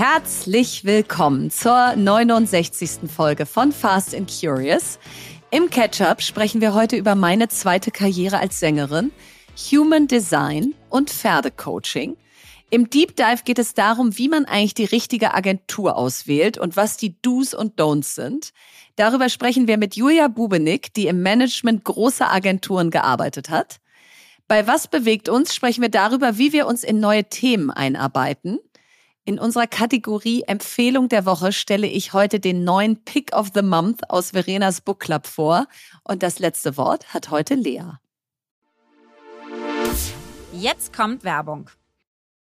[0.00, 3.10] Herzlich willkommen zur 69.
[3.14, 4.98] Folge von Fast and Curious.
[5.50, 9.12] Im Catch-up sprechen wir heute über meine zweite Karriere als Sängerin,
[9.70, 12.16] Human Design und Pferdecoaching.
[12.70, 16.96] Im Deep Dive geht es darum, wie man eigentlich die richtige Agentur auswählt und was
[16.96, 18.54] die Do's und Don'ts sind.
[18.96, 23.80] Darüber sprechen wir mit Julia Bubenik, die im Management großer Agenturen gearbeitet hat.
[24.48, 28.60] Bei Was bewegt uns sprechen wir darüber, wie wir uns in neue Themen einarbeiten.
[29.30, 34.10] In unserer Kategorie Empfehlung der Woche stelle ich heute den neuen Pick of the Month
[34.10, 35.68] aus Verenas Book Club vor.
[36.02, 37.84] Und das letzte Wort hat heute Lea.
[40.52, 41.70] Jetzt kommt Werbung.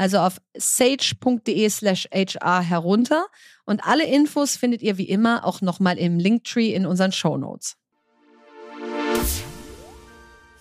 [0.00, 3.26] also auf sage.de slash HR herunter.
[3.66, 7.76] Und alle Infos findet ihr wie immer auch nochmal im Linktree in unseren Show Notes.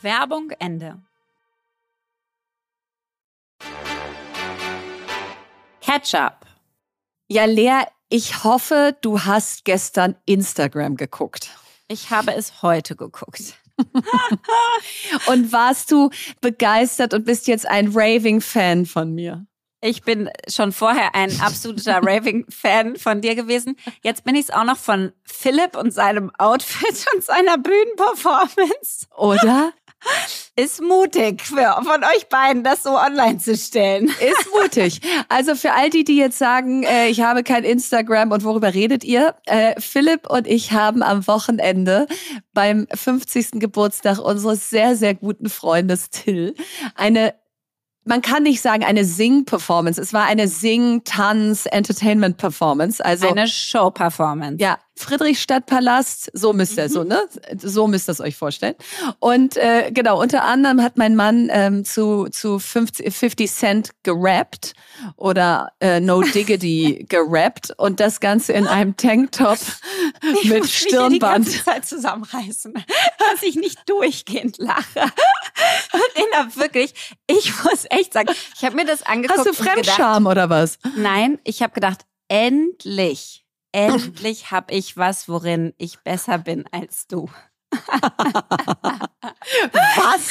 [0.02, 1.02] Werbung Ende.
[5.80, 6.46] Ketchup.
[7.30, 11.50] Ja, Lea, ich hoffe, du hast gestern Instagram geguckt.
[11.88, 13.56] Ich habe es heute geguckt.
[15.28, 16.10] und warst du
[16.42, 19.46] begeistert und bist jetzt ein Raving-Fan von mir?
[19.82, 23.78] Ich bin schon vorher ein absoluter Raving-Fan von dir gewesen.
[24.02, 29.08] Jetzt bin ich es auch noch von Philipp und seinem Outfit und seiner Bühnenperformance.
[29.16, 29.72] Oder?
[30.56, 34.08] Ist mutig für, von euch beiden, das so online zu stellen.
[34.08, 35.00] Ist mutig.
[35.30, 39.04] Also für all die, die jetzt sagen, äh, ich habe kein Instagram und worüber redet
[39.04, 39.36] ihr?
[39.46, 42.08] Äh, Philipp und ich haben am Wochenende
[42.54, 43.52] beim 50.
[43.60, 46.56] Geburtstag unseres sehr, sehr guten Freundes Till
[46.96, 47.34] eine
[48.06, 50.02] man kann nicht sagen eine Sing-Performance.
[50.02, 53.06] Es war eine Sing-, Tanz-, Entertainment-Performance.
[53.06, 54.58] Also eine Show-Performance.
[54.60, 56.90] Ja, Friedrichstadtpalast, so müsst ihr, mhm.
[56.90, 57.22] so, ne?
[57.58, 58.76] So müsst ihr es euch vorstellen.
[59.20, 64.74] Und äh, genau, unter anderem hat mein Mann ähm, zu, zu 50, 50 Cent gerappt
[65.16, 69.60] oder äh, No Diggity gerappt und das Ganze in einem Tanktop
[70.22, 71.46] ich mit muss Stirnband.
[71.46, 72.74] Mich die ganze Zeit zusammenreißen,
[73.20, 75.12] dass ich nicht durchgehend lache.
[76.16, 76.94] Lena, wirklich,
[77.26, 79.40] ich muss echt sagen, ich habe mir das angeguckt.
[79.40, 80.78] Hast du Fremdscham gedacht, oder was?
[80.98, 87.30] Nein, ich habe gedacht, endlich endlich habe ich was, worin ich besser bin als du.
[89.72, 90.30] Was?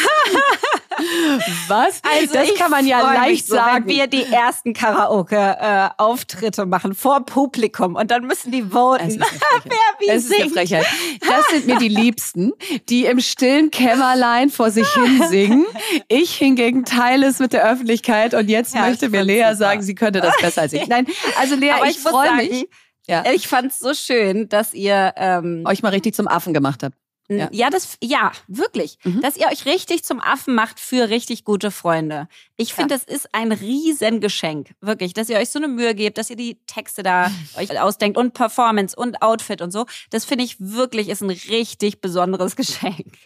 [1.68, 2.00] Was?
[2.02, 3.86] Also das kann man ja leicht so, sagen.
[3.86, 9.20] Wenn wir die ersten Karaoke-Auftritte äh, machen vor Publikum und dann müssen die voten,
[9.64, 10.46] wer wie es singt.
[10.46, 10.86] Ist eine Frechheit.
[11.20, 12.52] Das sind mir die Liebsten,
[12.88, 15.66] die im stillen Kämmerlein vor sich hin singen.
[16.08, 19.56] Ich hingegen teile es mit der Öffentlichkeit und jetzt ja, möchte mir Lea super.
[19.56, 20.88] sagen, sie könnte das besser als ich.
[20.88, 21.06] Nein,
[21.38, 22.66] also Lea, Aber ich, ich freue mich
[23.08, 23.24] Ja.
[23.32, 26.96] Ich fand es so schön, dass ihr ähm, euch mal richtig zum Affen gemacht habt.
[27.30, 27.48] Ja.
[27.52, 28.98] ja, das, ja, wirklich.
[29.04, 29.20] Mhm.
[29.20, 32.26] Dass ihr euch richtig zum Affen macht für richtig gute Freunde.
[32.56, 33.00] Ich finde, ja.
[33.00, 34.70] das ist ein Riesengeschenk.
[34.80, 35.12] Wirklich.
[35.12, 38.32] Dass ihr euch so eine Mühe gebt, dass ihr die Texte da euch ausdenkt und
[38.32, 39.84] Performance und Outfit und so.
[40.10, 43.18] Das finde ich wirklich ist ein richtig besonderes Geschenk.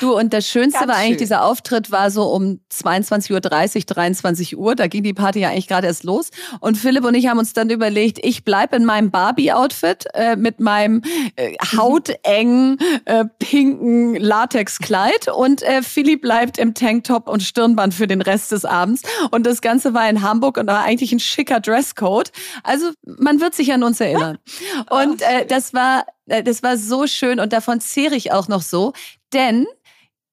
[0.00, 1.18] Du, und das Schönste Ganz war eigentlich, schön.
[1.18, 4.74] dieser Auftritt war so um 22.30 Uhr, 23 Uhr.
[4.74, 6.30] Da ging die Party ja eigentlich gerade erst los.
[6.60, 10.60] Und Philipp und ich haben uns dann überlegt, ich bleib in meinem Barbie-Outfit äh, mit
[10.60, 11.02] meinem
[11.36, 15.28] äh, hautengen, äh, pinken Latexkleid.
[15.28, 19.02] Und äh, Philipp bleibt im Tanktop und Stirnband für den Rest des Abends.
[19.30, 22.30] Und das Ganze war in Hamburg und war eigentlich ein schicker Dresscode.
[22.62, 24.38] Also man wird sich an uns erinnern.
[24.90, 28.62] Und äh, das war äh, das war so schön und davon zehre ich auch noch
[28.62, 28.92] so.
[29.32, 29.66] Denn,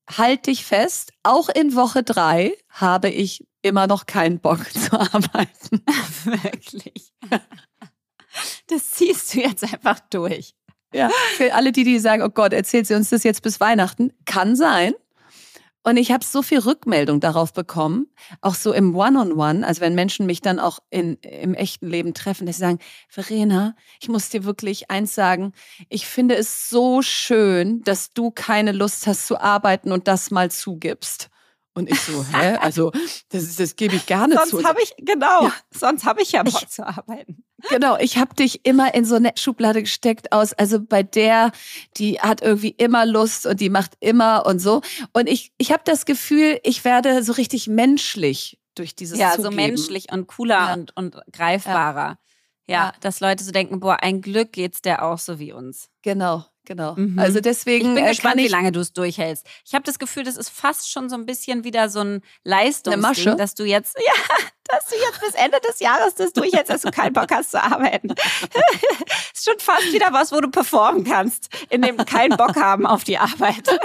[0.09, 5.83] halt dich fest, auch in Woche drei habe ich immer noch keinen Bock zu arbeiten.
[6.23, 7.13] Wirklich.
[8.67, 10.53] Das ziehst du jetzt einfach durch.
[10.93, 14.11] Ja, für alle die, die sagen, oh Gott, erzählt sie uns das jetzt bis Weihnachten,
[14.25, 14.93] kann sein.
[15.83, 18.07] Und ich habe so viel Rückmeldung darauf bekommen,
[18.41, 21.87] auch so im One-on-One, -on -One, also wenn Menschen mich dann auch in, im echten
[21.87, 25.53] Leben treffen, dass sie sagen, Verena, ich muss dir wirklich eins sagen,
[25.87, 30.51] ich finde es so schön, dass du keine Lust hast zu arbeiten und das mal
[30.51, 31.29] zugibst.
[31.73, 32.57] Und ich so, hä?
[32.61, 32.91] Also,
[33.29, 34.55] das, das gebe ich gerne sonst zu.
[34.57, 35.53] Sonst habe ich, genau, ja.
[35.71, 37.43] sonst habe ich ja Bock zu arbeiten.
[37.69, 41.51] Genau, ich habe dich immer in so eine Schublade gesteckt aus, also bei der,
[41.97, 44.81] die hat irgendwie immer Lust und die macht immer und so.
[45.13, 49.43] Und ich, ich habe das Gefühl, ich werde so richtig menschlich durch dieses Ja, Zugeben.
[49.43, 50.73] so menschlich und cooler ja.
[50.73, 52.17] und, und greifbarer.
[52.67, 52.75] Ja.
[52.75, 55.89] ja, dass Leute so denken, boah, ein Glück geht's der auch so wie uns.
[56.01, 56.93] Genau, Genau.
[56.95, 57.17] Mhm.
[57.17, 57.89] Also deswegen.
[57.89, 59.43] Ich bin äh, gespannt, ich wie lange du es durchhältst.
[59.65, 63.37] Ich habe das Gefühl, das ist fast schon so ein bisschen wieder so ein Leistungsding,
[63.37, 64.35] dass du jetzt, ja,
[64.65, 67.63] dass du jetzt bis Ende des Jahres das durchhältst, dass du keinen Bock hast zu
[67.63, 68.09] arbeiten.
[69.33, 73.03] ist schon fast wieder was, wo du performen kannst, in dem keinen Bock haben auf
[73.03, 73.67] die Arbeit.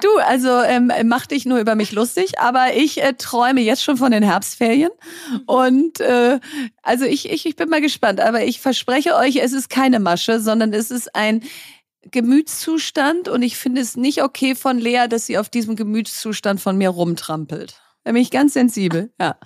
[0.00, 3.96] Du, also ähm, mach dich nur über mich lustig, aber ich äh, träume jetzt schon
[3.96, 4.90] von den Herbstferien
[5.46, 6.38] und äh,
[6.82, 10.40] also ich, ich, ich bin mal gespannt, aber ich verspreche euch, es ist keine Masche,
[10.40, 11.42] sondern es ist ein
[12.10, 16.76] Gemütszustand und ich finde es nicht okay von Lea, dass sie auf diesem Gemütszustand von
[16.76, 17.80] mir rumtrampelt.
[18.04, 19.36] Da bin ich ganz sensibel, ja.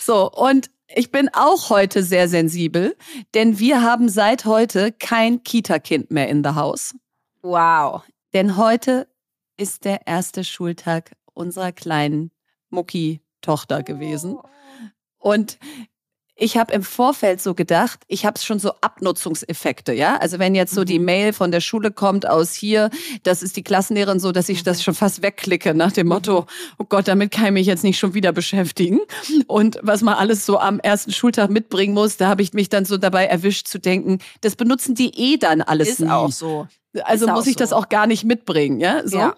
[0.00, 2.96] So, und ich bin auch heute sehr sensibel,
[3.34, 6.94] denn wir haben seit heute kein Kita-Kind mehr in the house.
[7.40, 8.02] Wow.
[8.34, 9.08] Denn heute
[9.56, 12.30] ist der erste Schultag unserer kleinen
[12.70, 14.34] Mucki-Tochter gewesen.
[14.34, 14.42] Oh.
[15.18, 15.58] Und
[16.34, 20.16] ich habe im Vorfeld so gedacht, ich habe schon so Abnutzungseffekte, ja.
[20.16, 21.04] Also wenn jetzt so die mhm.
[21.04, 22.90] Mail von der Schule kommt aus hier,
[23.22, 24.82] das ist die Klassenlehrerin so, dass ich das mhm.
[24.82, 26.46] schon fast wegklicke nach dem Motto,
[26.78, 29.00] oh Gott, damit kann ich mich jetzt nicht schon wieder beschäftigen.
[29.46, 32.84] Und was man alles so am ersten Schultag mitbringen muss, da habe ich mich dann
[32.84, 36.10] so dabei erwischt zu denken, das benutzen die eh dann alles ist nie.
[36.10, 36.66] auch so.
[37.04, 37.58] Also ist muss ich so.
[37.58, 39.06] das auch gar nicht mitbringen, ja.
[39.06, 39.18] So.
[39.18, 39.36] Ja.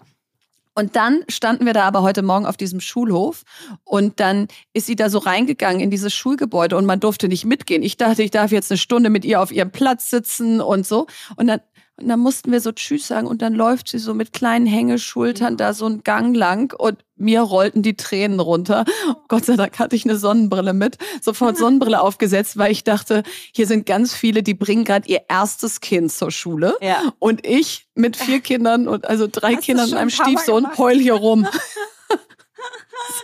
[0.75, 3.43] Und dann standen wir da aber heute Morgen auf diesem Schulhof
[3.85, 7.83] und dann ist sie da so reingegangen in dieses Schulgebäude und man durfte nicht mitgehen.
[7.83, 11.07] Ich dachte, ich darf jetzt eine Stunde mit ihr auf ihrem Platz sitzen und so.
[11.37, 11.61] Und dann
[11.97, 15.57] und dann mussten wir so Tschüss sagen und dann läuft sie so mit kleinen Hängeschultern
[15.57, 18.85] da so einen Gang lang und mir rollten die Tränen runter.
[19.29, 23.69] Gott sei Dank hatte ich eine Sonnenbrille mit, sofort Sonnenbrille aufgesetzt, weil ich dachte, hier
[23.69, 27.13] sind ganz viele, die bringen gerade ihr erstes Kind zur Schule ja.
[27.21, 31.15] und ich mit vier Kindern und also drei Hast Kindern und einem Stiefsohn heul hier
[31.15, 31.47] rum.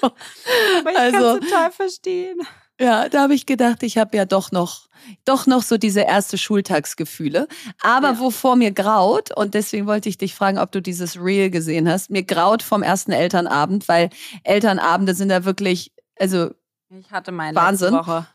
[0.00, 0.06] so.
[0.78, 2.40] Aber ich also, kann total verstehen.
[2.80, 4.88] Ja, da habe ich gedacht, ich habe ja doch noch
[5.25, 7.49] doch noch so diese erste Schultagsgefühle.
[7.82, 8.18] Aber ja.
[8.18, 12.10] wovor mir graut, und deswegen wollte ich dich fragen, ob du dieses Reel gesehen hast,
[12.10, 14.10] mir graut vom ersten Elternabend, weil
[14.44, 16.50] Elternabende sind da wirklich, also
[16.90, 17.94] ich hatte meine Wahnsinn.
[17.94, 18.26] Woche.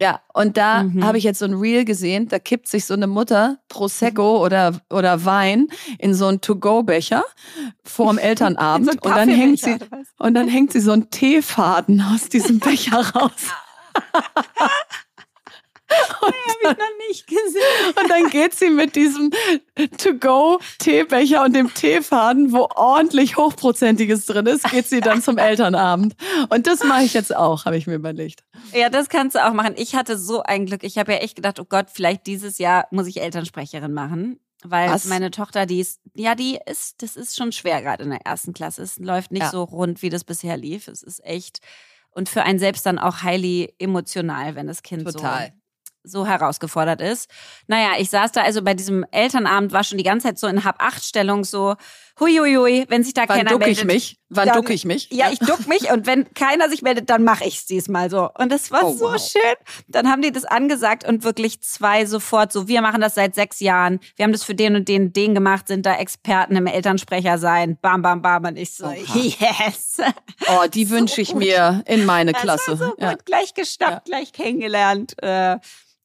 [0.00, 1.04] Ja, und da mhm.
[1.04, 4.42] habe ich jetzt so ein Reel gesehen, da kippt sich so eine Mutter Prosecco mhm.
[4.42, 7.24] oder, oder Wein in so einen To-Go-Becher
[7.84, 9.76] vorm Elternabend so und dann hängt sie
[10.18, 13.30] und dann hängt sie so einen Teefaden aus diesem Becher raus.
[16.20, 17.94] Und nee, habe ich noch nicht gesehen.
[18.00, 19.30] Und dann geht sie mit diesem
[19.98, 26.14] To-Go-Teebecher und dem Teefaden, wo ordentlich Hochprozentiges drin ist, geht sie dann zum Elternabend.
[26.48, 28.44] Und das mache ich jetzt auch, habe ich mir überlegt.
[28.72, 29.74] Ja, das kannst du auch machen.
[29.76, 30.82] Ich hatte so ein Glück.
[30.84, 34.38] Ich habe ja echt gedacht, oh Gott, vielleicht dieses Jahr muss ich Elternsprecherin machen.
[34.64, 35.06] Weil Was?
[35.06, 38.52] meine Tochter, die ist, ja, die ist, das ist schon schwer gerade in der ersten
[38.52, 38.82] Klasse.
[38.82, 39.50] Es läuft nicht ja.
[39.50, 40.86] so rund, wie das bisher lief.
[40.86, 41.60] Es ist echt
[42.12, 45.48] und für einen selbst dann auch highly emotional, wenn das Kind Total.
[45.48, 45.52] so
[46.04, 47.30] so herausgefordert ist.
[47.66, 50.64] Naja, ich saß da also bei diesem Elternabend, war schon die ganze Zeit so in
[50.64, 51.76] Hab-Acht-Stellung so,
[52.20, 53.78] huiuiui, wenn sich da Wann keiner duck meldet.
[53.78, 54.18] ich mich?
[54.28, 55.08] Wann dann- duck ich mich?
[55.10, 58.30] Ja, ich duck mich und wenn keiner sich meldet, dann mache ich es diesmal so.
[58.38, 59.20] Und das war Oh, so wow.
[59.20, 59.40] schön.
[59.88, 63.60] Dann haben die das angesagt und wirklich zwei sofort so, wir machen das seit sechs
[63.60, 64.00] Jahren.
[64.16, 67.78] Wir haben das für den und den, den gemacht, sind da Experten im Elternsprecher sein.
[67.82, 68.44] Bam, bam, bam.
[68.44, 68.94] Und ich so, Oha.
[69.18, 69.98] yes.
[70.48, 71.38] Oh, die wünsche ich gut.
[71.40, 72.70] mir in meine Das Klasse.
[72.80, 73.10] war so ja.
[73.12, 74.16] gut, gleich geschnappt, Ja.
[74.18, 75.14] gleich kennengelernt.
[75.22, 75.58] Äh,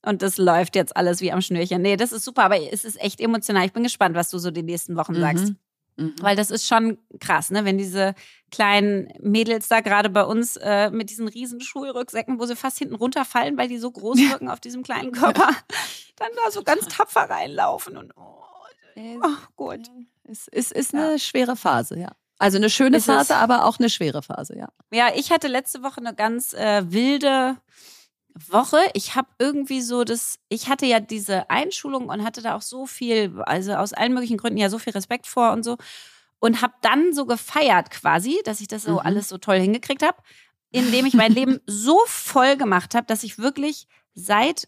[0.05, 1.81] und das läuft jetzt alles wie am Schnürchen.
[1.81, 3.65] Nee, das ist super, aber es ist echt emotional.
[3.65, 5.53] Ich bin gespannt, was du so die nächsten Wochen sagst.
[5.97, 6.15] Mhm.
[6.21, 7.65] Weil das ist schon krass, ne?
[7.65, 8.13] Wenn diese
[8.51, 12.95] kleinen Mädels da gerade bei uns äh, mit diesen riesen Schulrucksäcken, wo sie fast hinten
[12.95, 15.49] runterfallen, weil die so groß wirken auf diesem kleinen Körper,
[16.15, 18.43] dann da so ganz tapfer reinlaufen und oh,
[19.23, 19.87] oh gut.
[20.23, 22.11] Es ist, ist eine schwere Phase, ja.
[22.39, 23.05] Also eine schöne es.
[23.05, 24.69] Phase, aber auch eine schwere Phase, ja.
[24.91, 27.57] Ja, ich hatte letzte Woche eine ganz äh, wilde
[28.49, 28.77] Woche.
[28.93, 32.85] Ich habe irgendwie so das, ich hatte ja diese Einschulung und hatte da auch so
[32.85, 35.77] viel, also aus allen möglichen Gründen ja so viel Respekt vor und so.
[36.39, 38.99] Und habe dann so gefeiert quasi, dass ich das so Mhm.
[38.99, 40.17] alles so toll hingekriegt habe,
[40.71, 44.67] indem ich mein Leben so voll gemacht habe, dass ich wirklich seit,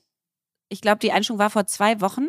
[0.70, 2.28] ich glaube, die Einschulung war vor zwei Wochen,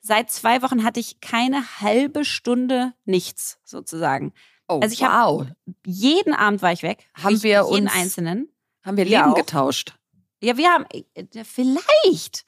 [0.00, 4.32] seit zwei Wochen hatte ich keine halbe Stunde nichts sozusagen.
[4.66, 5.46] Oh, Also ich wow.
[5.84, 7.06] Jeden Abend war ich weg.
[7.22, 8.48] Haben ich, wir jeden uns- einzelnen.
[8.82, 9.94] Haben wir Leben getauscht?
[10.40, 12.44] Ja, wir haben äh, vielleicht.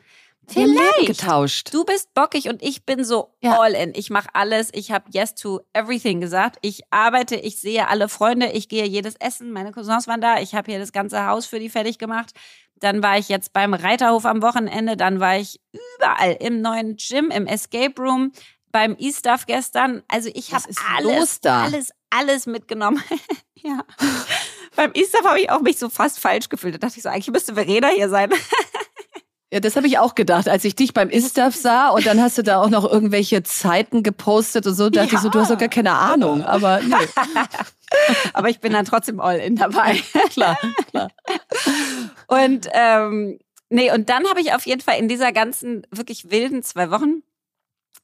[0.55, 1.07] Haben Leben Vielleicht.
[1.21, 1.73] getauscht.
[1.73, 3.61] Du bist bockig und ich bin so Ja.
[3.61, 3.95] all in.
[3.95, 4.71] Ich mache alles.
[4.73, 6.59] Ich habe yes to everything gesagt.
[6.63, 9.53] Ich arbeite, ich sehe alle Freunde, ich gehe jedes Essen.
[9.53, 10.41] Meine Cousins waren da.
[10.41, 12.33] Ich habe hier das ganze Haus für die fertig gemacht.
[12.77, 14.97] Dann war ich jetzt beim Reiterhof am Wochenende.
[14.97, 15.61] Dann war ich
[15.99, 18.33] überall im neuen Gym, im Escape Room,
[18.73, 20.03] beim E-Stuff gestern.
[20.09, 20.65] Also ich habe
[20.99, 23.01] alles, alles, alles mitgenommen.
[23.55, 23.85] ja.
[24.77, 26.75] Beim E-Stuff habe ich auch mich so fast falsch gefühlt.
[26.75, 28.31] Da dachte ich so, eigentlich müsste Verena hier sein.
[29.53, 32.39] Ja, das habe ich auch gedacht, als ich dich beim Istaf sah und dann hast
[32.39, 35.59] du da auch noch irgendwelche Zeiten gepostet und so, dachte ich so, du hast doch
[35.59, 36.43] gar keine Ahnung.
[36.43, 36.95] Aber nee,
[38.33, 40.01] Aber ich bin dann trotzdem all in dabei.
[40.31, 41.11] klar, klar.
[42.27, 43.39] Und ähm,
[43.69, 47.23] nee, und dann habe ich auf jeden Fall in dieser ganzen wirklich wilden zwei Wochen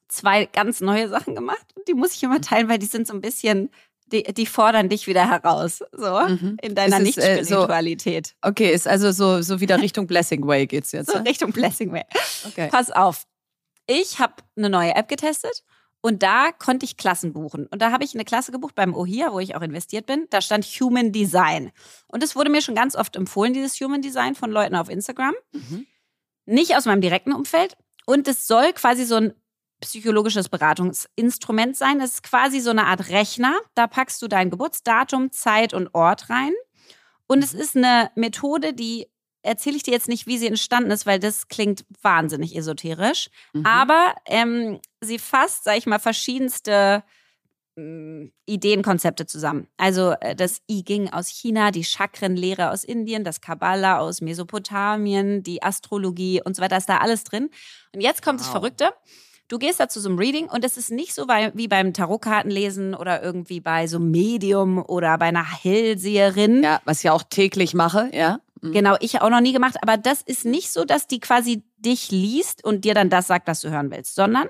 [0.07, 1.65] zwei ganz neue Sachen gemacht.
[1.75, 3.69] Und die muss ich immer teilen, weil die sind so ein bisschen,
[4.11, 6.57] die, die fordern dich wieder heraus, so Mhm.
[6.61, 8.35] in deiner Es ist, äh, so- Nicht-Spiritualität.
[8.41, 11.09] Okay, ist also so, so wieder Richtung Blessing Way geht's jetzt.
[11.11, 11.21] So ja?
[11.23, 12.03] Richtung Blessing Way.
[12.47, 12.67] Okay.
[12.71, 13.25] Pass auf.
[13.87, 15.63] Ich habe eine neue App getestet
[16.01, 17.65] und da konnte ich Klassen buchen.
[17.67, 20.27] Und da habe ich eine Klasse gebucht beim OHIA, wo ich auch investiert bin.
[20.29, 21.71] Da stand Human Design.
[22.07, 25.33] Und es wurde mir schon ganz oft empfohlen, dieses Human Design von Leuten auf Instagram.
[25.51, 25.87] Mhm.
[26.45, 27.75] Nicht aus meinem direkten Umfeld.
[28.05, 29.33] Und es soll quasi so ein
[29.79, 32.01] psychologisches Beratungsinstrument sein.
[32.01, 33.57] Es ist quasi so eine Art Rechner.
[33.75, 36.51] Da packst du dein Geburtsdatum, Zeit und Ort rein.
[37.27, 39.07] Und es ist eine Methode, die
[39.41, 43.29] erzähle ich dir jetzt nicht, wie sie entstanden ist, weil das klingt wahnsinnig esoterisch.
[43.53, 43.65] Mhm.
[43.65, 47.03] Aber ähm, sie fasst, sag ich mal, verschiedenste
[47.77, 49.67] ähm, Ideenkonzepte zusammen.
[49.77, 55.43] Also äh, das I ging aus China, die Chakrenlehre aus Indien, das Kabbalah aus Mesopotamien,
[55.43, 57.49] die Astrologie und so weiter, ist da alles drin.
[57.93, 58.53] Und jetzt kommt das Wow.
[58.53, 58.93] Verrückte.
[59.49, 62.93] Du gehst da zu so einem Reading und es ist nicht so wie beim Tarotkartenlesen
[62.93, 66.63] oder irgendwie bei so einem Medium oder bei einer Hellseherin.
[66.63, 68.39] Ja, was ich auch täglich mache, ja.
[68.61, 68.73] Mhm.
[68.73, 72.11] Genau, ich auch noch nie gemacht, aber das ist nicht so, dass die quasi dich
[72.11, 74.47] liest und dir dann das sagt, was du hören willst, sondern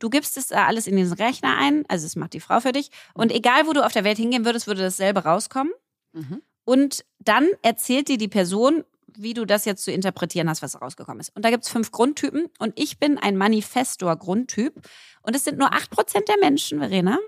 [0.00, 2.90] du gibst es alles in diesen Rechner ein, also es macht die Frau für dich
[3.14, 5.72] und egal, wo du auf der Welt hingehen würdest, würde dasselbe rauskommen
[6.12, 6.42] Mhm.
[6.64, 8.84] und dann erzählt dir die Person,
[9.16, 11.34] wie du das jetzt zu interpretieren hast, was rausgekommen ist.
[11.34, 14.74] Und da gibt es fünf Grundtypen und ich bin ein Manifestor-Grundtyp
[15.22, 17.18] und es sind nur acht Prozent der Menschen, Verena.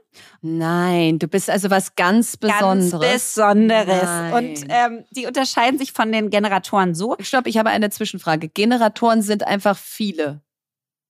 [0.42, 2.90] Nein, du bist also was ganz Besonderes.
[2.90, 4.02] Ganz Besonderes.
[4.02, 4.32] Nein.
[4.32, 8.48] Und ähm, die unterscheiden sich von den Generatoren so, Stopp, ich habe eine Zwischenfrage.
[8.48, 10.42] Generatoren sind einfach viele.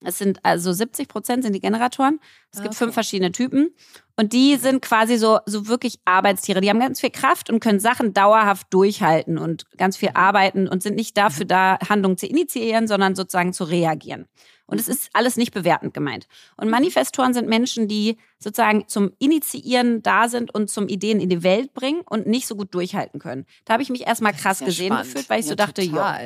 [0.04, 2.20] Es sind also 70 Prozent sind die Generatoren.
[2.52, 2.84] Es gibt Okay.
[2.84, 3.74] fünf verschiedene Typen.
[4.16, 6.60] Und die sind quasi so, so wirklich Arbeitstiere.
[6.60, 10.82] Die haben ganz viel Kraft und können Sachen dauerhaft durchhalten und ganz viel arbeiten und
[10.82, 14.26] sind nicht dafür da, Handlungen zu initiieren, sondern sozusagen zu reagieren.
[14.66, 16.26] Und es ist alles nicht bewertend gemeint.
[16.56, 21.42] Und Manifestoren sind Menschen, die sozusagen zum Initiieren da sind und zum Ideen in die
[21.42, 23.44] Welt bringen und nicht so gut durchhalten können.
[23.66, 25.06] Da habe ich mich erstmal krass ja gesehen spannend.
[25.06, 26.18] gefühlt, weil ich Ja, so dachte, ja.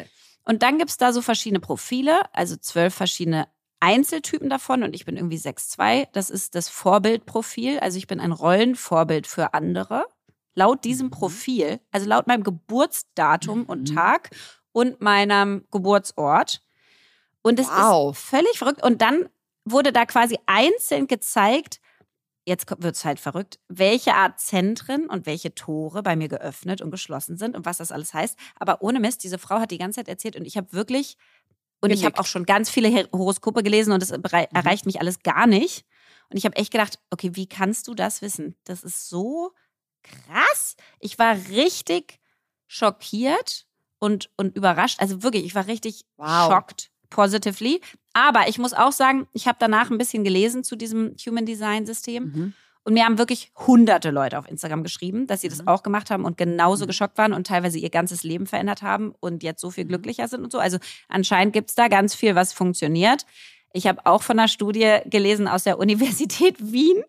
[0.44, 3.49] Und dann gibt's da so verschiedene Profile, also zwölf verschiedene
[3.80, 6.08] Einzeltypen davon und ich bin irgendwie 6'2.
[6.12, 7.78] Das ist das Vorbildprofil.
[7.80, 10.06] Also ich bin ein Rollenvorbild für andere.
[10.54, 11.11] Laut diesem Mhm.
[11.12, 13.94] Profil, also laut meinem Geburtsdatum und Mhm.
[13.94, 14.30] Tag
[14.73, 16.62] und meinem Geburtsort.
[17.42, 18.16] Und es Wow.
[18.18, 18.82] ist völlig verrückt.
[18.85, 19.28] Und dann
[19.64, 21.80] wurde da quasi einzeln gezeigt,
[22.47, 26.90] jetzt wird es halt verrückt, welche Art Zentren und welche Tore bei mir geöffnet und
[26.90, 28.38] geschlossen sind und was das alles heißt.
[28.58, 31.16] Aber ohne Mist, diese Frau hat die ganze Zeit erzählt und ich habe wirklich,
[31.80, 34.23] und ich habe auch schon ganz viele Horoskope gelesen und es Mhm.
[34.25, 35.85] erreicht mich alles gar nicht.
[36.30, 38.56] Und ich habe echt gedacht, okay, wie kannst du das wissen?
[38.64, 39.52] Das ist so
[40.02, 40.76] krass.
[41.00, 42.20] Ich war richtig
[42.66, 43.66] schockiert
[43.99, 45.00] und, und überrascht.
[45.00, 46.50] Also wirklich, ich war richtig wow.
[46.50, 47.80] schockt, positively.
[48.12, 51.87] Aber ich muss auch sagen, ich habe danach ein bisschen gelesen zu diesem Human Design
[51.87, 52.25] System.
[52.25, 52.54] Mhm.
[52.88, 55.68] Und mir haben wirklich hunderte Leute auf Instagram geschrieben, dass sie das mhm.
[55.68, 56.87] auch gemacht haben und genauso mhm.
[56.87, 59.88] geschockt waren und teilweise ihr ganzes Leben verändert haben und jetzt so viel mhm.
[59.88, 60.59] glücklicher sind und so.
[60.59, 63.26] Also anscheinend gibt es da ganz viel, was funktioniert.
[63.75, 67.04] Ich habe auch von einer Studie gelesen aus der Universität Wien,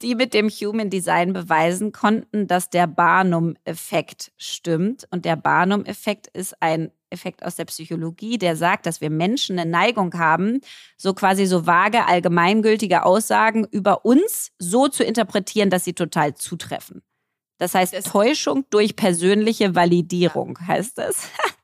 [0.00, 5.08] die mit dem Human Design beweisen konnten, dass der Barnum-Effekt stimmt.
[5.10, 9.68] Und der Barnum-Effekt ist ein Effekt aus der Psychologie, der sagt, dass wir Menschen eine
[9.68, 10.60] Neigung haben,
[10.96, 17.02] so quasi so vage, allgemeingültige Aussagen über uns so zu interpretieren, dass sie total zutreffen.
[17.58, 21.28] Das heißt, das Täuschung durch persönliche Validierung heißt das.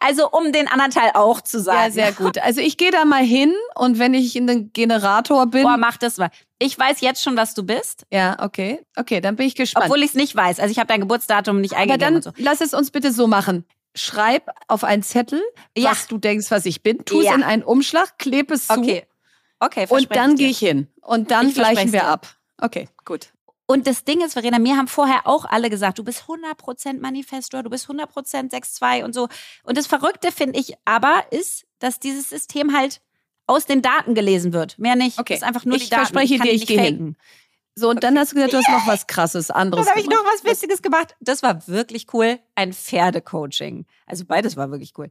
[0.00, 1.86] Also um den anderen Teil auch zu sagen.
[1.86, 2.38] Ja, sehr gut.
[2.38, 5.64] Also ich gehe da mal hin und wenn ich in den Generator bin.
[5.64, 6.30] Boah, mach das mal.
[6.60, 8.06] Ich weiß jetzt schon, was du bist.
[8.12, 8.80] Ja, okay.
[8.96, 9.86] Okay, dann bin ich gespannt.
[9.86, 10.60] Obwohl ich es nicht weiß.
[10.60, 12.14] Also ich habe dein Geburtsdatum nicht eingegeben.
[12.14, 12.30] Aber dann so.
[12.36, 13.64] lass es uns bitte so machen.
[13.98, 15.42] Schreib auf einen Zettel,
[15.76, 15.90] ja.
[15.90, 17.04] was du denkst, was ich bin.
[17.04, 17.34] Tu es ja.
[17.34, 18.78] in einen Umschlag, klebe es zu.
[18.78, 19.04] Okay.
[19.60, 20.86] Okay, Und dann gehe ich hin.
[21.02, 22.06] Und dann gleichen wir dir.
[22.06, 22.28] ab.
[22.60, 23.32] Okay, gut.
[23.66, 27.62] Und das Ding ist, Verena, mir haben vorher auch alle gesagt, du bist 100% Manifestor,
[27.62, 29.28] du bist 100% 6-2 und so.
[29.64, 33.02] Und das Verrückte, finde ich aber, ist, dass dieses System halt
[33.46, 34.78] aus den Daten gelesen wird.
[34.78, 35.18] Mehr nicht.
[35.18, 35.34] Okay.
[35.34, 36.02] Das ist einfach nur ich die Daten.
[36.02, 37.16] Verspreche ich dir, ich gehe hin.
[37.78, 39.86] So, und dann hast du gesagt, du hast noch was krasses, anderes.
[39.86, 41.14] Dann habe ich noch was Witziges gemacht.
[41.20, 42.38] Das war wirklich cool.
[42.56, 43.86] Ein Pferdecoaching.
[44.06, 45.10] Also beides war wirklich cool.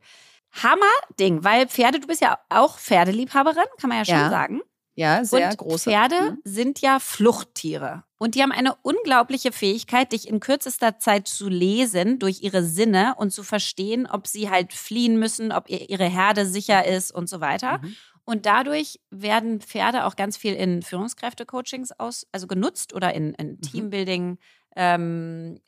[0.51, 4.29] Hammer-Ding, weil Pferde, du bist ja auch Pferdeliebhaberin, kann man ja schon ja.
[4.29, 4.61] sagen.
[4.95, 5.91] Ja, sehr und große.
[5.91, 6.41] Pferde mhm.
[6.43, 8.03] sind ja Fluchttiere.
[8.17, 13.13] Und die haben eine unglaubliche Fähigkeit, dich in kürzester Zeit zu lesen durch ihre Sinne
[13.17, 17.39] und zu verstehen, ob sie halt fliehen müssen, ob ihre Herde sicher ist und so
[17.41, 17.77] weiter.
[17.77, 17.95] Mhm.
[18.29, 23.51] Und dadurch werden Pferde auch ganz viel in Führungskräfte-Coachings aus, also genutzt oder in, in
[23.51, 23.61] mhm.
[23.61, 24.37] Teambuilding,
[24.75, 25.61] ähm,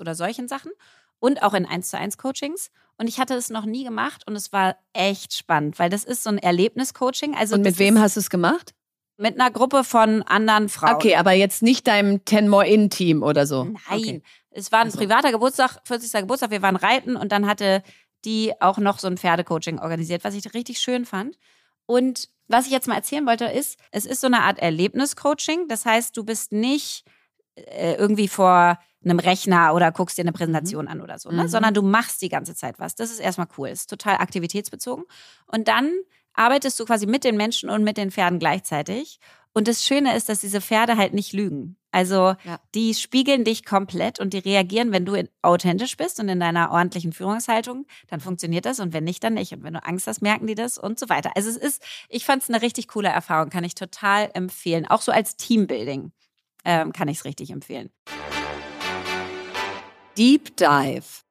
[0.00, 0.72] oder solchen Sachen
[1.20, 2.70] und auch in 1 zu 1 Coachings.
[2.96, 6.22] Und ich hatte es noch nie gemacht und es war echt spannend, weil das ist
[6.22, 7.34] so ein Erlebniscoaching.
[7.34, 8.72] Also und mit wem hast du es gemacht?
[9.18, 10.94] Mit einer Gruppe von anderen Frauen.
[10.94, 13.64] Okay, aber jetzt nicht deinem Ten More In Team oder so.
[13.64, 14.22] Nein, okay.
[14.52, 14.98] es war ein also.
[14.98, 16.12] privater Geburtstag, 40.
[16.22, 16.50] Geburtstag.
[16.50, 17.82] Wir waren reiten und dann hatte
[18.24, 21.36] die auch noch so ein Pferdecoaching organisiert, was ich richtig schön fand.
[21.86, 25.68] Und was ich jetzt mal erzählen wollte, ist, es ist so eine Art Erlebniscoaching.
[25.68, 27.04] Das heißt, du bist nicht
[27.56, 30.90] äh, irgendwie vor einem Rechner oder guckst dir eine Präsentation mhm.
[30.90, 31.44] an oder so, ne?
[31.44, 31.48] Mhm.
[31.48, 32.94] sondern du machst die ganze Zeit was.
[32.94, 35.04] Das ist erstmal cool, ist total aktivitätsbezogen.
[35.46, 35.92] Und dann
[36.32, 39.20] arbeitest du quasi mit den Menschen und mit den Pferden gleichzeitig.
[39.52, 41.76] Und das Schöne ist, dass diese Pferde halt nicht lügen.
[41.94, 42.58] Also ja.
[42.74, 47.12] die spiegeln dich komplett und die reagieren, wenn du authentisch bist und in deiner ordentlichen
[47.12, 49.52] Führungshaltung, dann funktioniert das und wenn nicht, dann nicht.
[49.52, 51.30] Und wenn du Angst hast, merken die das und so weiter.
[51.36, 54.88] Also es ist, ich fand es eine richtig coole Erfahrung, kann ich total empfehlen.
[54.88, 56.10] Auch so als Teambuilding
[56.64, 57.90] ähm, kann ich es richtig empfehlen.
[60.18, 61.23] Deep Dive.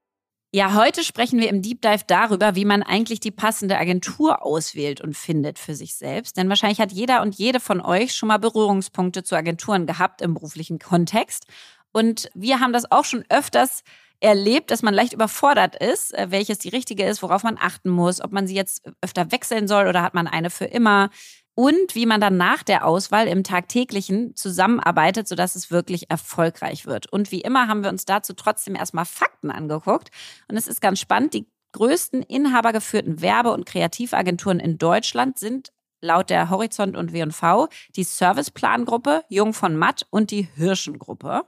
[0.56, 5.02] Ja, heute sprechen wir im Deep Dive darüber, wie man eigentlich die passende Agentur auswählt
[5.02, 6.38] und findet für sich selbst.
[6.38, 10.36] Denn wahrscheinlich hat jeder und jede von euch schon mal Berührungspunkte zu Agenturen gehabt im
[10.36, 11.48] beruflichen Kontext.
[11.92, 13.82] Und wir haben das auch schon öfters
[14.20, 18.22] erlebt, dass man leicht überfordert ist, äh, welches die richtige ist, worauf man achten muss,
[18.22, 21.10] ob man sie jetzt öfter wechseln soll oder hat man eine für immer
[21.56, 27.12] und wie man dann nach der Auswahl im tagtäglichen zusammenarbeitet, sodass es wirklich erfolgreich wird.
[27.12, 30.10] Und wie immer haben wir uns dazu trotzdem erstmal Fakten angeguckt.
[30.48, 36.30] Und es ist ganz spannend, die größten inhabergeführten Werbe- und Kreativagenturen in Deutschland sind laut
[36.30, 41.44] der Horizont und W&V die Serviceplan-Gruppe, Jung von Matt und die Hirschengruppe.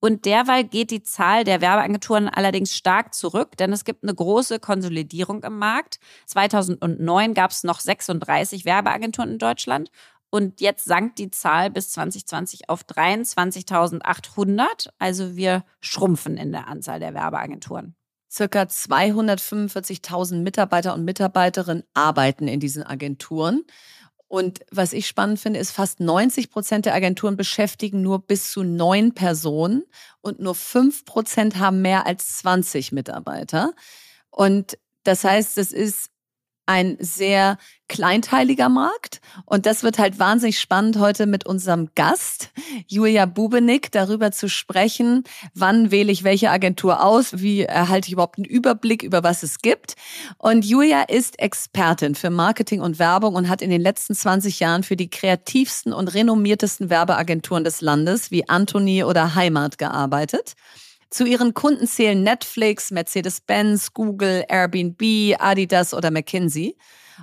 [0.00, 4.60] Und derweil geht die Zahl der Werbeagenturen allerdings stark zurück, denn es gibt eine große
[4.60, 5.98] Konsolidierung im Markt.
[6.26, 9.90] 2009 gab es noch 36 Werbeagenturen in Deutschland
[10.30, 14.90] und jetzt sank die Zahl bis 2020 auf 23.800.
[14.98, 17.94] Also wir schrumpfen in der Anzahl der Werbeagenturen.
[18.30, 23.64] Circa 245.000 Mitarbeiter und Mitarbeiterinnen arbeiten in diesen Agenturen.
[24.28, 28.62] Und was ich spannend finde, ist, fast 90 Prozent der Agenturen beschäftigen nur bis zu
[28.62, 29.84] neun Personen
[30.20, 33.72] und nur fünf Prozent haben mehr als 20 Mitarbeiter.
[34.30, 36.10] Und das heißt, es ist
[36.68, 37.56] ein sehr
[37.88, 39.22] kleinteiliger Markt.
[39.46, 42.50] Und das wird halt wahnsinnig spannend, heute mit unserem Gast,
[42.86, 48.36] Julia Bubenick, darüber zu sprechen, wann wähle ich welche Agentur aus, wie erhalte ich überhaupt
[48.36, 49.94] einen Überblick über was es gibt.
[50.36, 54.82] Und Julia ist Expertin für Marketing und Werbung und hat in den letzten 20 Jahren
[54.82, 60.54] für die kreativsten und renommiertesten Werbeagenturen des Landes wie Anthony oder Heimat gearbeitet.
[61.10, 66.76] Zu ihren Kunden zählen Netflix, Mercedes-Benz, Google, Airbnb, Adidas oder McKinsey.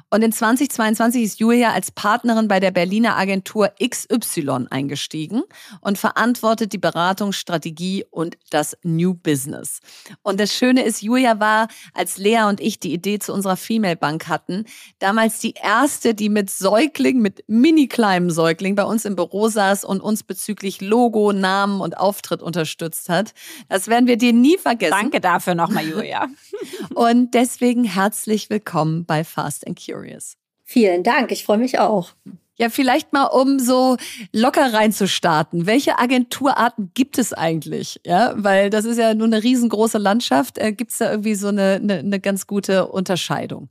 [0.10, 5.44] Und in 2022 ist Julia als Partnerin bei der Berliner Agentur XY eingestiegen
[5.82, 9.80] und verantwortet die Beratung, Strategie und das New Business.
[10.22, 13.96] Und das Schöne ist, Julia war, als Lea und ich die Idee zu unserer Female
[13.96, 14.66] Bank hatten,
[15.00, 19.86] damals die erste, die mit Säugling, mit mini kleinem Säugling bei uns im Büro saß
[19.86, 23.34] und uns bezüglich Logo, Namen und Auftritt unterstützt hat.
[23.70, 24.96] Das werden wir dir nie vergessen.
[25.00, 26.28] Danke dafür nochmal, Julia.
[26.96, 30.36] und deswegen herzlich willkommen bei Fast and Curious.
[30.64, 32.14] Vielen Dank, ich freue mich auch.
[32.58, 33.98] Ja, vielleicht mal, um so
[34.32, 35.66] locker reinzustarten.
[35.66, 38.00] Welche Agenturarten gibt es eigentlich?
[38.06, 40.58] Ja, weil das ist ja nur eine riesengroße Landschaft.
[40.58, 43.70] Äh, gibt es da irgendwie so eine, eine, eine ganz gute Unterscheidung?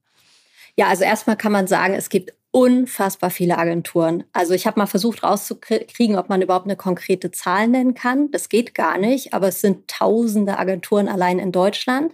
[0.76, 4.24] Ja, also erstmal kann man sagen, es gibt unfassbar viele Agenturen.
[4.32, 8.30] Also ich habe mal versucht rauszukriegen, ob man überhaupt eine konkrete Zahl nennen kann.
[8.30, 12.12] Das geht gar nicht, aber es sind tausende Agenturen allein in Deutschland.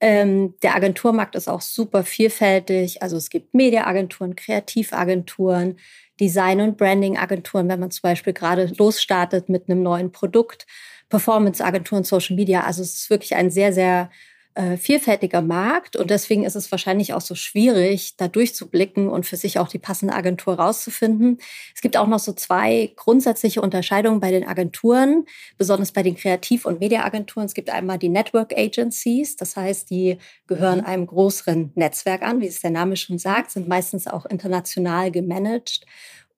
[0.00, 3.02] Ähm, der Agenturmarkt ist auch super vielfältig.
[3.02, 5.78] Also es gibt Mediaagenturen, Kreativagenturen,
[6.18, 10.66] Design- und Branding-Agenturen, wenn man zum Beispiel gerade losstartet mit einem neuen Produkt,
[11.08, 12.62] Performance-Agenturen, Social Media.
[12.62, 14.10] Also es ist wirklich ein sehr, sehr
[14.54, 19.36] äh, vielfältiger Markt und deswegen ist es wahrscheinlich auch so schwierig, da durchzublicken und für
[19.36, 21.38] sich auch die passende Agentur rauszufinden.
[21.74, 25.24] Es gibt auch noch so zwei grundsätzliche Unterscheidungen bei den Agenturen,
[25.56, 27.46] besonders bei den Kreativ- und Mediaagenturen.
[27.46, 30.86] Es gibt einmal die Network Agencies, das heißt, die gehören mhm.
[30.86, 35.80] einem größeren Netzwerk an, wie es der Name schon sagt, sind meistens auch international gemanagt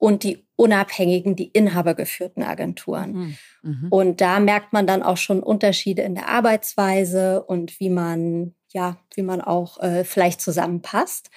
[0.02, 3.12] und die unabhängigen, die inhabergeführten Agenturen.
[3.12, 3.36] Mhm.
[3.62, 3.88] mhm.
[3.90, 8.96] Und da merkt man dann auch schon Unterschiede in der Arbeitsweise und wie man, ja,
[9.14, 11.30] wie man auch äh, vielleicht zusammenpasst.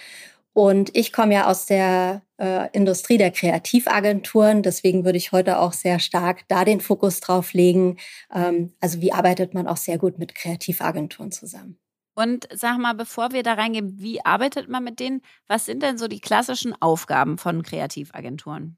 [0.53, 5.73] Und ich komme ja aus der äh, Industrie der Kreativagenturen, deswegen würde ich heute auch
[5.73, 7.97] sehr stark da den Fokus drauf legen.
[8.33, 11.77] Ähm, also wie arbeitet man auch sehr gut mit Kreativagenturen zusammen?
[12.13, 15.21] Und sag mal, bevor wir da reingehen, wie arbeitet man mit denen?
[15.47, 18.77] Was sind denn so die klassischen Aufgaben von Kreativagenturen?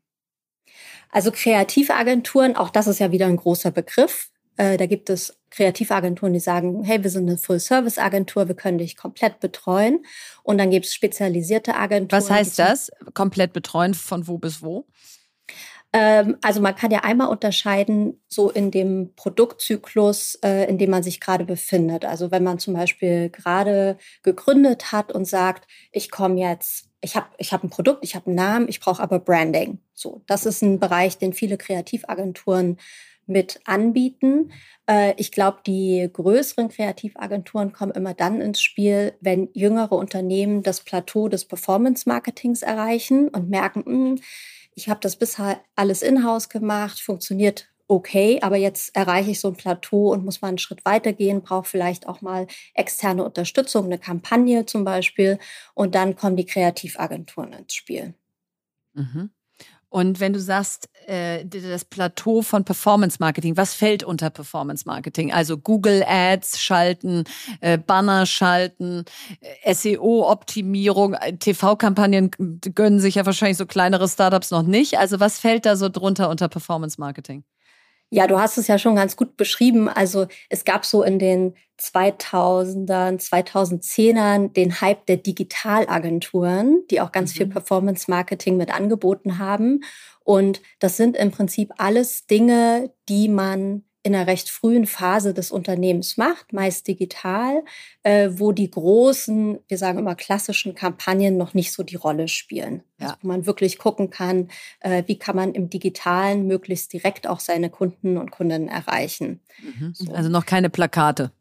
[1.12, 4.30] Also Kreativagenturen, auch das ist ja wieder ein großer Begriff.
[4.58, 8.97] Äh, da gibt es Kreativagenturen, die sagen, hey, wir sind eine Full-Service-Agentur, wir können dich
[8.97, 10.06] komplett betreuen.
[10.43, 12.21] Und dann gibt es spezialisierte Agenturen.
[12.21, 12.91] Was heißt das?
[13.13, 14.86] Komplett betreuen von wo bis wo?
[15.93, 21.03] Ähm, also man kann ja einmal unterscheiden, so in dem Produktzyklus, äh, in dem man
[21.03, 22.03] sich gerade befindet.
[22.03, 27.27] Also wenn man zum Beispiel gerade gegründet hat und sagt, ich komme jetzt, ich habe
[27.38, 29.79] ich hab ein Produkt, ich habe einen Namen, ich brauche aber Branding.
[29.93, 32.77] So, das ist ein Bereich, den viele Kreativagenturen
[33.27, 34.51] mit anbieten.
[34.89, 40.81] Äh, ich glaube, die größeren Kreativagenturen kommen immer dann ins Spiel, wenn jüngere Unternehmen das
[40.81, 44.21] Plateau des Performance-Marketings erreichen und merken, hm,
[44.73, 49.56] ich habe das bisher alles in-house gemacht, funktioniert okay, aber jetzt erreiche ich so ein
[49.56, 54.65] Plateau und muss mal einen Schritt weitergehen, brauche vielleicht auch mal externe Unterstützung, eine Kampagne
[54.65, 55.39] zum Beispiel.
[55.73, 58.13] Und dann kommen die Kreativagenturen ins Spiel.
[58.93, 59.32] Mhm.
[59.89, 65.32] Und wenn du sagst, äh, das Plateau von Performance Marketing, was fällt unter Performance Marketing?
[65.32, 67.23] Also Google Ads schalten,
[67.62, 69.06] äh, Banner schalten,
[69.39, 72.32] äh, SEO-Optimierung, äh, TV-Kampagnen
[72.76, 75.00] gönnen sich ja wahrscheinlich so kleinere Startups noch nicht.
[75.00, 77.45] Also was fällt da so drunter unter Performance Marketing?
[78.09, 79.89] Ja, du hast es ja schon ganz gut beschrieben.
[79.89, 87.33] Also es gab so in den 2000ern, 2010ern den Hype der Digitalagenturen, die auch ganz
[87.33, 87.37] mhm.
[87.37, 89.81] viel Performance Marketing mit angeboten haben.
[90.23, 95.51] Und das sind im Prinzip alles Dinge, die man in einer recht frühen Phase des
[95.51, 97.63] Unternehmens macht, meist digital,
[98.03, 102.83] äh, wo die großen, wir sagen immer klassischen Kampagnen noch nicht so die Rolle spielen.
[102.99, 103.07] Ja.
[103.07, 104.47] Also, wo man wirklich gucken kann,
[104.79, 109.41] äh, wie kann man im Digitalen möglichst direkt auch seine Kunden und Kundinnen erreichen.
[109.61, 109.93] Mhm.
[109.93, 110.13] So.
[110.13, 111.31] Also noch keine Plakate.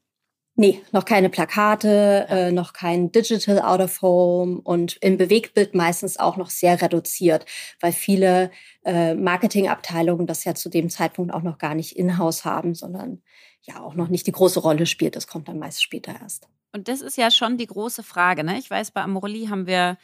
[0.59, 6.19] Nee, noch keine Plakate, äh, noch kein Digital Out of Home und im Bewegtbild meistens
[6.19, 7.45] auch noch sehr reduziert,
[7.81, 8.51] weil viele
[8.83, 13.23] äh, Marketingabteilungen das ja zu dem Zeitpunkt auch noch gar nicht in-house haben, sondern
[13.61, 15.15] ja auch noch nicht die große Rolle spielt.
[15.15, 16.49] Das kommt dann meist später erst.
[16.73, 18.43] Und das ist ja schon die große Frage.
[18.43, 18.59] Ne?
[18.59, 19.99] Ich weiß, bei Amorelli haben wir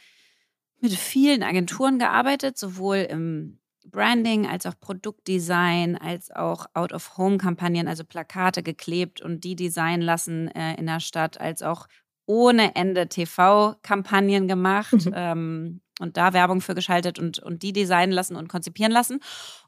[0.79, 8.63] mit vielen Agenturen gearbeitet, sowohl im Branding als auch Produktdesign, als auch Out-of-Home-Kampagnen, also Plakate
[8.63, 11.87] geklebt und die designen lassen äh, in der Stadt, als auch
[12.25, 15.13] ohne Ende TV-Kampagnen gemacht mhm.
[15.13, 19.19] ähm, und da Werbung für geschaltet und, und die designen lassen und konzipieren lassen.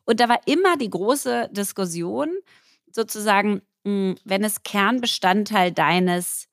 [0.06, 2.30] Und da war immer die große Diskussion,
[2.92, 6.48] sozusagen, mh, hm, wenn es Kernbestandteil deines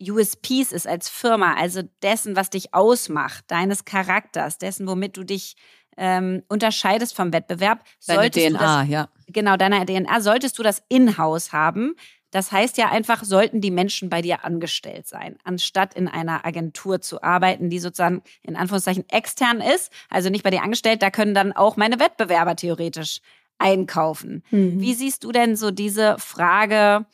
[0.00, 5.56] USPs ist als Firma, also dessen, was dich ausmacht, deines Charakters, dessen, womit du dich
[5.98, 7.84] ähm, unterscheidest vom Wettbewerb.
[8.06, 9.08] Deine DNA, das, ja.
[9.26, 10.20] Genau, deiner DNA.
[10.20, 11.94] Solltest du das in-house haben,
[12.30, 17.00] Das heißt ja einfach, sollten die Menschen bei dir angestellt sein, anstatt in einer Agentur
[17.00, 21.34] zu arbeiten, die sozusagen in Anführungszeichen extern ist, also nicht bei dir angestellt, da können
[21.34, 23.20] dann auch meine Wettbewerber theoretisch
[23.56, 24.44] einkaufen.
[24.50, 24.78] Mhm.
[24.80, 27.06] Wie siehst du denn so diese Frage,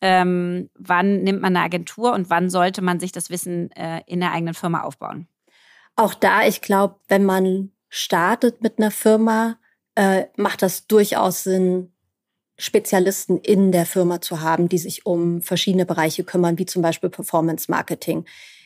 [0.00, 4.20] ähm, wann nimmt man eine Agentur und wann sollte man sich das Wissen äh, in
[4.20, 5.26] der eigenen Firma aufbauen?
[5.96, 9.58] Auch da, ich glaube, wenn man startet mit einer Firma,
[9.96, 11.92] äh, macht das durchaus Sinn,
[12.56, 17.10] Spezialisten in der Firma zu haben, die sich um verschiedene Bereiche kümmern, wie zum Beispiel
[17.10, 18.24] Performance Marketing.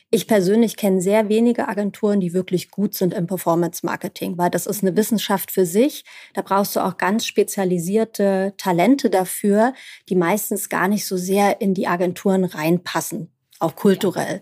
[0.09, 4.65] Ich persönlich kenne sehr wenige Agenturen, die wirklich gut sind im Performance Marketing, weil das
[4.65, 6.05] ist eine Wissenschaft für sich.
[6.33, 9.73] Da brauchst du auch ganz spezialisierte Talente dafür,
[10.07, 14.41] die meistens gar nicht so sehr in die Agenturen reinpassen, auch kulturell.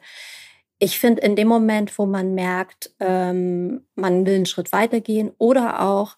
[0.80, 5.82] Ich finde, in dem Moment, wo man merkt, ähm, man will einen Schritt weitergehen oder
[5.82, 6.18] auch,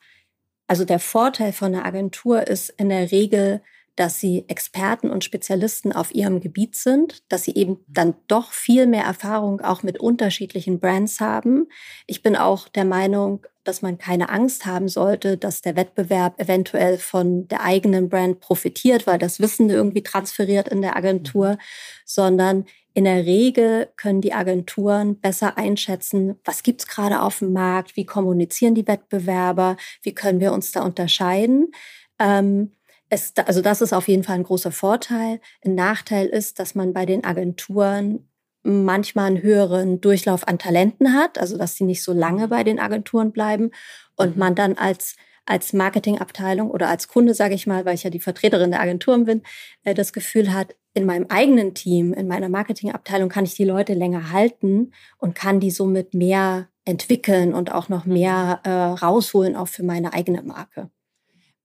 [0.67, 3.61] also der Vorteil von einer Agentur ist in der Regel,
[3.97, 8.85] dass sie Experten und Spezialisten auf ihrem Gebiet sind, dass sie eben dann doch viel
[8.85, 11.67] mehr Erfahrung auch mit unterschiedlichen Brands haben.
[12.05, 16.97] Ich bin auch der Meinung, dass man keine Angst haben sollte, dass der Wettbewerb eventuell
[16.97, 21.57] von der eigenen Brand profitiert, weil das Wissen irgendwie transferiert in der Agentur, mhm.
[22.05, 27.95] sondern in der Regel können die Agenturen besser einschätzen, was gibt's gerade auf dem Markt,
[27.95, 31.71] wie kommunizieren die Wettbewerber, wie können wir uns da unterscheiden.
[32.17, 32.71] Ähm,
[33.09, 35.39] es, also das ist auf jeden Fall ein großer Vorteil.
[35.63, 38.26] Ein Nachteil ist, dass man bei den Agenturen
[38.67, 42.79] manchmal einen höheren Durchlauf an Talenten hat, also dass sie nicht so lange bei den
[42.79, 43.71] Agenturen bleiben
[44.15, 44.39] und mhm.
[44.39, 45.15] man dann als
[45.49, 49.23] als Marketingabteilung oder als Kunde, sage ich mal, weil ich ja die Vertreterin der Agenturen
[49.23, 49.43] bin,
[49.83, 53.93] äh, das Gefühl hat, in meinem eigenen Team, in meiner Marketingabteilung kann ich die Leute
[53.93, 58.71] länger halten und kann die somit mehr entwickeln und auch noch mehr mhm.
[58.71, 60.89] äh, rausholen, auch für meine eigene Marke.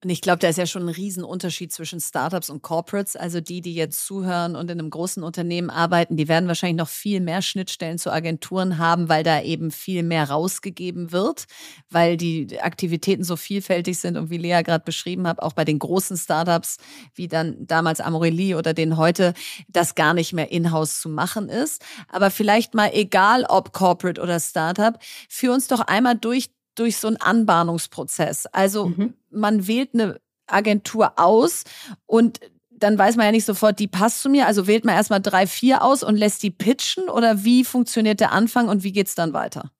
[0.02, 3.14] Und ich glaube, da ist ja schon ein Riesenunterschied zwischen Startups und Corporates.
[3.14, 6.88] Also die, die jetzt zuhören und in einem großen Unternehmen arbeiten, die werden wahrscheinlich noch
[6.88, 11.44] viel mehr Schnittstellen zu Agenturen haben, weil da eben viel mehr rausgegeben wird,
[11.88, 15.78] weil die Aktivitäten so vielfältig sind und wie Lea gerade beschrieben hat, auch bei den
[15.78, 16.78] großen Startups,
[17.14, 19.34] wie dann damals Amorelie oder den heute,
[19.68, 21.84] das gar nicht mehr in-house zu machen ist.
[22.08, 27.08] Aber vielleicht mal egal ob Corporate oder Startup, führ uns doch einmal durch durch so
[27.08, 28.46] einen Anbahnungsprozess.
[28.46, 29.14] Also mhm.
[29.30, 31.64] man wählt eine Agentur aus
[32.06, 34.46] und dann weiß man ja nicht sofort, die passt zu mir.
[34.46, 38.32] Also wählt man erstmal drei, vier aus und lässt die pitchen oder wie funktioniert der
[38.32, 39.70] Anfang und wie geht es dann weiter?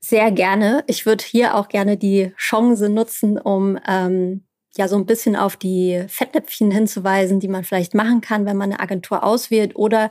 [0.00, 0.84] Sehr gerne.
[0.86, 4.44] Ich würde hier auch gerne die Chance nutzen, um ähm,
[4.76, 8.72] ja so ein bisschen auf die Fettnäpfchen hinzuweisen, die man vielleicht machen kann, wenn man
[8.72, 10.10] eine Agentur auswählt oder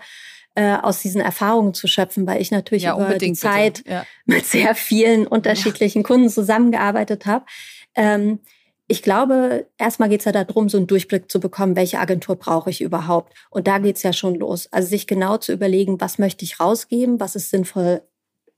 [0.55, 4.05] äh, aus diesen Erfahrungen zu schöpfen, weil ich natürlich ja, über die Zeit ja.
[4.25, 6.07] mit sehr vielen unterschiedlichen ja.
[6.07, 7.45] Kunden zusammengearbeitet habe.
[7.93, 8.39] Ähm,
[8.87, 12.69] ich glaube, erstmal geht es ja darum, so einen Durchblick zu bekommen, welche Agentur brauche
[12.69, 13.33] ich überhaupt.
[13.49, 14.71] Und da geht es ja schon los.
[14.71, 18.03] Also sich genau zu überlegen, was möchte ich rausgeben, was ist sinnvoll,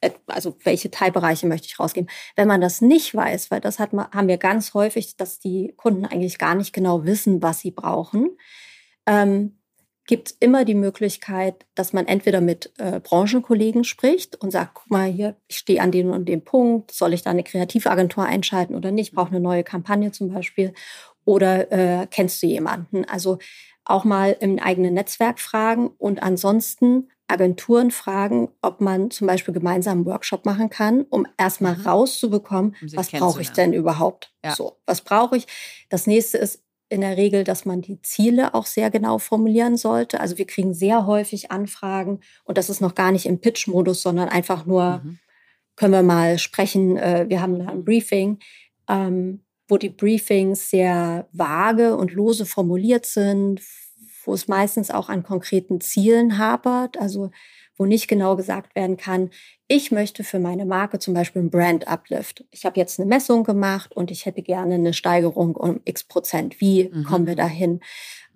[0.01, 2.09] äh, also welche Teilbereiche möchte ich rausgeben.
[2.35, 6.05] Wenn man das nicht weiß, weil das hat, haben wir ganz häufig, dass die Kunden
[6.05, 8.37] eigentlich gar nicht genau wissen, was sie brauchen,
[9.05, 9.56] ähm,
[10.07, 14.89] gibt es immer die Möglichkeit, dass man entweder mit äh, Branchenkollegen spricht und sagt, guck
[14.89, 18.73] mal hier, ich stehe an dem und dem Punkt, soll ich da eine Kreativagentur einschalten
[18.73, 20.73] oder nicht, brauche eine neue Kampagne zum Beispiel
[21.25, 23.05] oder äh, kennst du jemanden?
[23.05, 23.37] Also
[23.83, 29.99] auch mal im eigenen Netzwerk fragen und ansonsten Agenturen fragen, ob man zum Beispiel gemeinsam
[29.99, 31.81] einen Workshop machen kann, um erstmal mhm.
[31.81, 34.33] rauszubekommen, um was brauche ich denn überhaupt?
[34.43, 34.55] Ja.
[34.55, 35.47] So, was brauche ich?
[35.89, 40.19] Das nächste ist, in der Regel, dass man die Ziele auch sehr genau formulieren sollte.
[40.19, 44.29] Also wir kriegen sehr häufig Anfragen und das ist noch gar nicht im Pitch-Modus, sondern
[44.29, 45.19] einfach nur, mhm.
[45.75, 48.39] können wir mal sprechen, äh, wir haben da ein Briefing,
[48.87, 53.61] ähm, wo die Briefings sehr vage und lose formuliert sind,
[54.23, 56.97] wo es meistens auch an konkreten Zielen hapert.
[56.97, 57.31] Also
[57.77, 59.29] wo nicht genau gesagt werden kann,
[59.67, 62.45] ich möchte für meine Marke zum Beispiel ein Brand Uplift.
[62.51, 66.61] Ich habe jetzt eine Messung gemacht und ich hätte gerne eine Steigerung um x Prozent.
[66.61, 67.03] Wie mhm.
[67.03, 67.81] kommen wir dahin?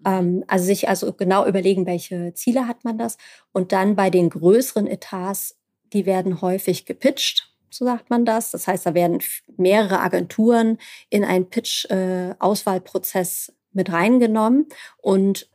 [0.06, 3.18] Ähm, also sich also genau überlegen, welche Ziele hat man das.
[3.52, 5.58] Und dann bei den größeren Etats,
[5.94, 8.52] die werden häufig gepitcht so sagt man das.
[8.52, 9.20] Das heißt, da werden
[9.58, 10.78] mehrere Agenturen
[11.10, 15.50] in einen Pitch-Auswahlprozess äh, mit reingenommen und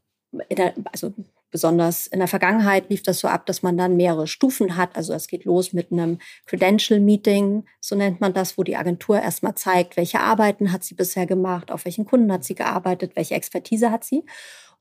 [0.50, 1.12] der, also
[1.56, 4.94] Besonders in der Vergangenheit lief das so ab, dass man dann mehrere Stufen hat.
[4.94, 9.22] Also es geht los mit einem Credential Meeting, so nennt man das, wo die Agentur
[9.22, 13.36] erstmal zeigt, welche Arbeiten hat sie bisher gemacht, auf welchen Kunden hat sie gearbeitet, welche
[13.36, 14.26] Expertise hat sie.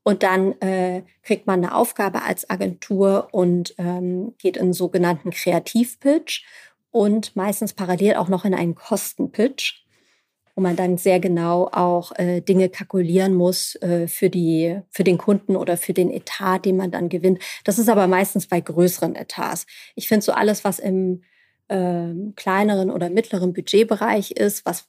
[0.02, 5.30] Und dann äh, kriegt man eine Aufgabe als Agentur und ähm, geht in einen sogenannten
[5.30, 6.44] Kreativpitch
[6.90, 9.85] und meistens parallel auch noch in einen Kostenpitch.
[10.56, 15.18] Wo man dann sehr genau auch äh, Dinge kalkulieren muss äh, für, die, für den
[15.18, 17.42] Kunden oder für den Etat, den man dann gewinnt.
[17.64, 19.66] Das ist aber meistens bei größeren Etats.
[19.94, 21.22] Ich finde so alles, was im
[21.68, 24.86] äh, kleineren oder mittleren Budgetbereich ist, was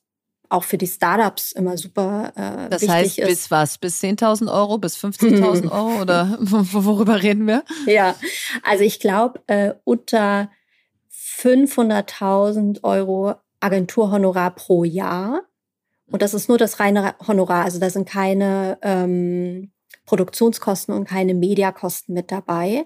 [0.49, 3.27] auch für die Startups immer super äh, das wichtig heißt, ist.
[3.27, 3.77] bis was?
[3.77, 7.65] Bis 10.000 Euro, bis 50.000 Euro oder worüber reden wir?
[7.85, 8.15] Ja,
[8.63, 10.49] also ich glaube, äh, unter
[11.11, 15.41] 500.000 Euro Agenturhonorar pro Jahr.
[16.09, 17.65] Und das ist nur das reine Honorar.
[17.65, 19.71] Also da sind keine ähm,
[20.05, 22.85] Produktionskosten und keine Mediakosten mit dabei.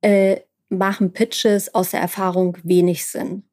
[0.00, 3.44] Äh, machen Pitches aus der Erfahrung wenig Sinn.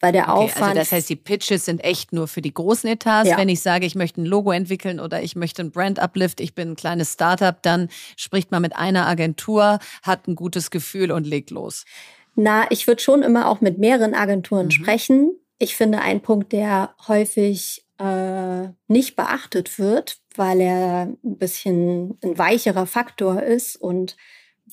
[0.00, 0.64] Weil der okay, Aufwand.
[0.64, 3.30] Also das heißt, die Pitches sind echt nur für die großen Etats.
[3.30, 3.38] Ja.
[3.38, 6.54] Wenn ich sage, ich möchte ein Logo entwickeln oder ich möchte ein Brand Uplift, ich
[6.54, 11.26] bin ein kleines Startup, dann spricht man mit einer Agentur, hat ein gutes Gefühl und
[11.26, 11.84] legt los.
[12.34, 14.72] Na, ich würde schon immer auch mit mehreren Agenturen mhm.
[14.72, 15.38] sprechen.
[15.58, 22.38] Ich finde, ein Punkt, der häufig äh, nicht beachtet wird, weil er ein bisschen ein
[22.38, 24.16] weicherer Faktor ist und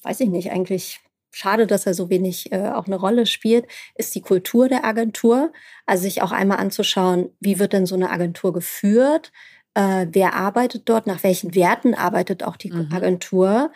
[0.04, 1.00] weiß ich nicht, eigentlich
[1.32, 5.52] schade, dass er so wenig äh, auch eine Rolle spielt, ist die Kultur der Agentur.
[5.86, 9.32] Also sich auch einmal anzuschauen, wie wird denn so eine Agentur geführt?
[9.74, 11.08] Äh, wer arbeitet dort?
[11.08, 12.90] Nach welchen Werten arbeitet auch die mhm.
[12.92, 13.72] Agentur?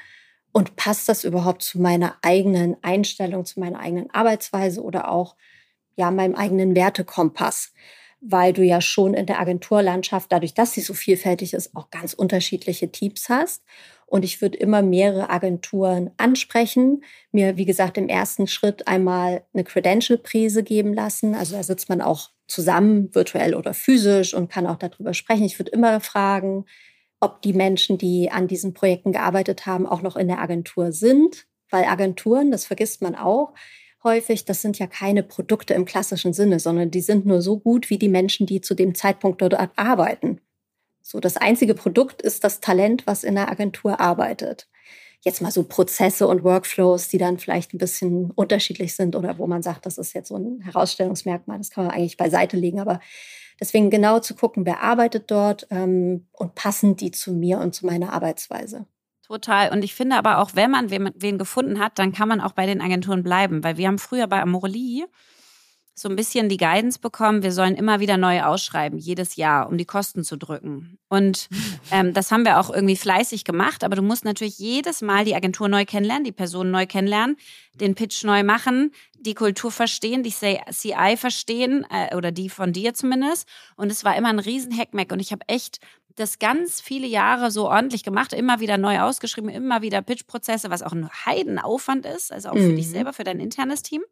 [0.52, 5.36] Und passt das überhaupt zu meiner eigenen Einstellung, zu meiner eigenen Arbeitsweise oder auch
[5.98, 7.74] ja meinem eigenen Wertekompass?
[8.28, 12.14] Weil du ja schon in der Agenturlandschaft, dadurch, dass sie so vielfältig ist, auch ganz
[12.14, 13.64] unterschiedliche Teams hast.
[14.08, 19.64] Und ich würde immer mehrere Agenturen ansprechen, mir, wie gesagt, im ersten Schritt einmal eine
[19.64, 21.36] Credential-Prise geben lassen.
[21.36, 25.46] Also da sitzt man auch zusammen, virtuell oder physisch, und kann auch darüber sprechen.
[25.46, 26.66] Ich würde immer fragen,
[27.20, 31.48] ob die Menschen, die an diesen Projekten gearbeitet haben, auch noch in der Agentur sind.
[31.70, 33.54] Weil Agenturen, das vergisst man auch,
[34.06, 37.90] häufig, das sind ja keine Produkte im klassischen Sinne, sondern die sind nur so gut
[37.90, 40.40] wie die Menschen, die zu dem Zeitpunkt dort arbeiten.
[41.02, 44.70] So, das einzige Produkt ist das Talent, was in der Agentur arbeitet.
[45.22, 49.48] Jetzt mal so Prozesse und Workflows, die dann vielleicht ein bisschen unterschiedlich sind oder wo
[49.48, 52.80] man sagt, das ist jetzt so ein Herausstellungsmerkmal, das kann man eigentlich beiseite legen.
[52.80, 53.00] Aber
[53.60, 57.86] deswegen genau zu gucken, wer arbeitet dort ähm, und passen die zu mir und zu
[57.86, 58.86] meiner Arbeitsweise.
[59.28, 59.72] Total.
[59.72, 62.52] Und ich finde aber auch, wenn man wen, wen gefunden hat, dann kann man auch
[62.52, 63.64] bei den Agenturen bleiben.
[63.64, 65.06] Weil wir haben früher bei Amorelie
[65.98, 69.78] so ein bisschen die Guidance bekommen, wir sollen immer wieder neu ausschreiben, jedes Jahr, um
[69.78, 71.00] die Kosten zu drücken.
[71.08, 71.48] Und
[71.92, 75.36] ähm, das haben wir auch irgendwie fleißig gemacht, aber du musst natürlich jedes Mal die
[75.36, 77.38] Agentur neu kennenlernen, die Person neu kennenlernen,
[77.76, 82.94] den Pitch neu machen, die Kultur verstehen, die CI verstehen äh, oder die von dir
[82.94, 83.48] zumindest.
[83.78, 85.80] Und es war immer ein riesen Hackmack und ich habe echt
[86.16, 90.82] das ganz viele Jahre so ordentlich gemacht, immer wieder neu ausgeschrieben, immer wieder Pitch-Prozesse, was
[90.82, 92.78] auch ein Heidenaufwand ist, also auch für mhm.
[92.78, 94.04] dich selber, für dein internes Team.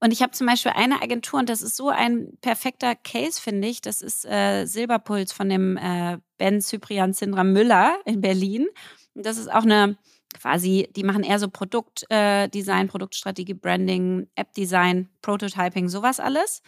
[0.00, 3.68] Und ich habe zum Beispiel eine Agentur, und das ist so ein perfekter Case, finde
[3.68, 3.80] ich.
[3.80, 8.66] Das ist äh, Silberpuls von dem äh, Ben Cyprian Sindra Müller in Berlin.
[9.14, 9.96] Und das ist auch eine
[10.34, 16.60] quasi, die machen eher so Produktdesign, äh, Produktstrategie, Branding, App-Design, Prototyping, sowas alles.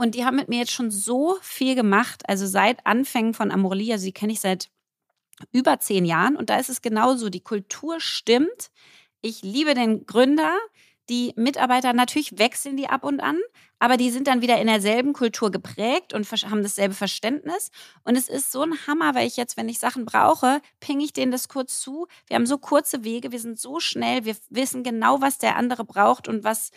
[0.00, 3.92] Und die haben mit mir jetzt schon so viel gemacht, also seit Anfängen von Amorelie,
[3.92, 4.68] also die kenne ich seit
[5.52, 6.36] über zehn Jahren.
[6.36, 8.70] Und da ist es genauso, die Kultur stimmt.
[9.22, 10.56] Ich liebe den Gründer.
[11.08, 13.38] Die Mitarbeiter natürlich wechseln die ab und an,
[13.78, 17.70] aber die sind dann wieder in derselben Kultur geprägt und haben dasselbe Verständnis.
[18.04, 21.14] Und es ist so ein Hammer, weil ich jetzt, wenn ich Sachen brauche, pinge ich
[21.14, 22.06] denen das kurz zu.
[22.26, 25.84] Wir haben so kurze Wege, wir sind so schnell, wir wissen genau, was der andere
[25.84, 26.72] braucht und was,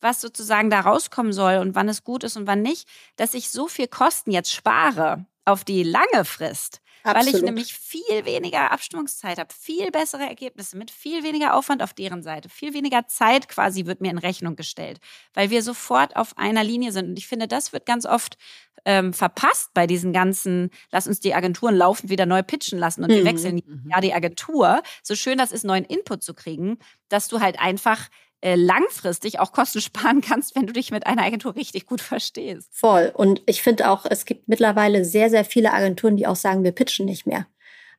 [0.00, 3.50] was sozusagen da rauskommen soll und wann es gut ist und wann nicht, dass ich
[3.50, 6.80] so viel Kosten jetzt spare auf die lange Frist.
[7.04, 7.26] Absolut.
[7.26, 11.92] Weil ich nämlich viel weniger Abstimmungszeit habe, viel bessere Ergebnisse mit viel weniger Aufwand auf
[11.92, 15.00] deren Seite, viel weniger Zeit quasi wird mir in Rechnung gestellt,
[15.34, 17.10] weil wir sofort auf einer Linie sind.
[17.10, 18.38] Und ich finde, das wird ganz oft
[18.86, 23.10] ähm, verpasst bei diesen ganzen, lass uns die Agenturen laufen, wieder neu pitchen lassen und
[23.10, 23.16] mhm.
[23.16, 23.90] wir wechseln mhm.
[23.90, 24.82] ja die Agentur.
[25.02, 28.08] So schön das ist, neuen Input zu kriegen, dass du halt einfach
[28.44, 32.68] äh, langfristig auch Kosten sparen kannst, wenn du dich mit einer Agentur richtig gut verstehst.
[32.72, 33.10] Voll.
[33.14, 36.72] Und ich finde auch, es gibt mittlerweile sehr, sehr viele Agenturen, die auch sagen, wir
[36.72, 37.46] pitchen nicht mehr.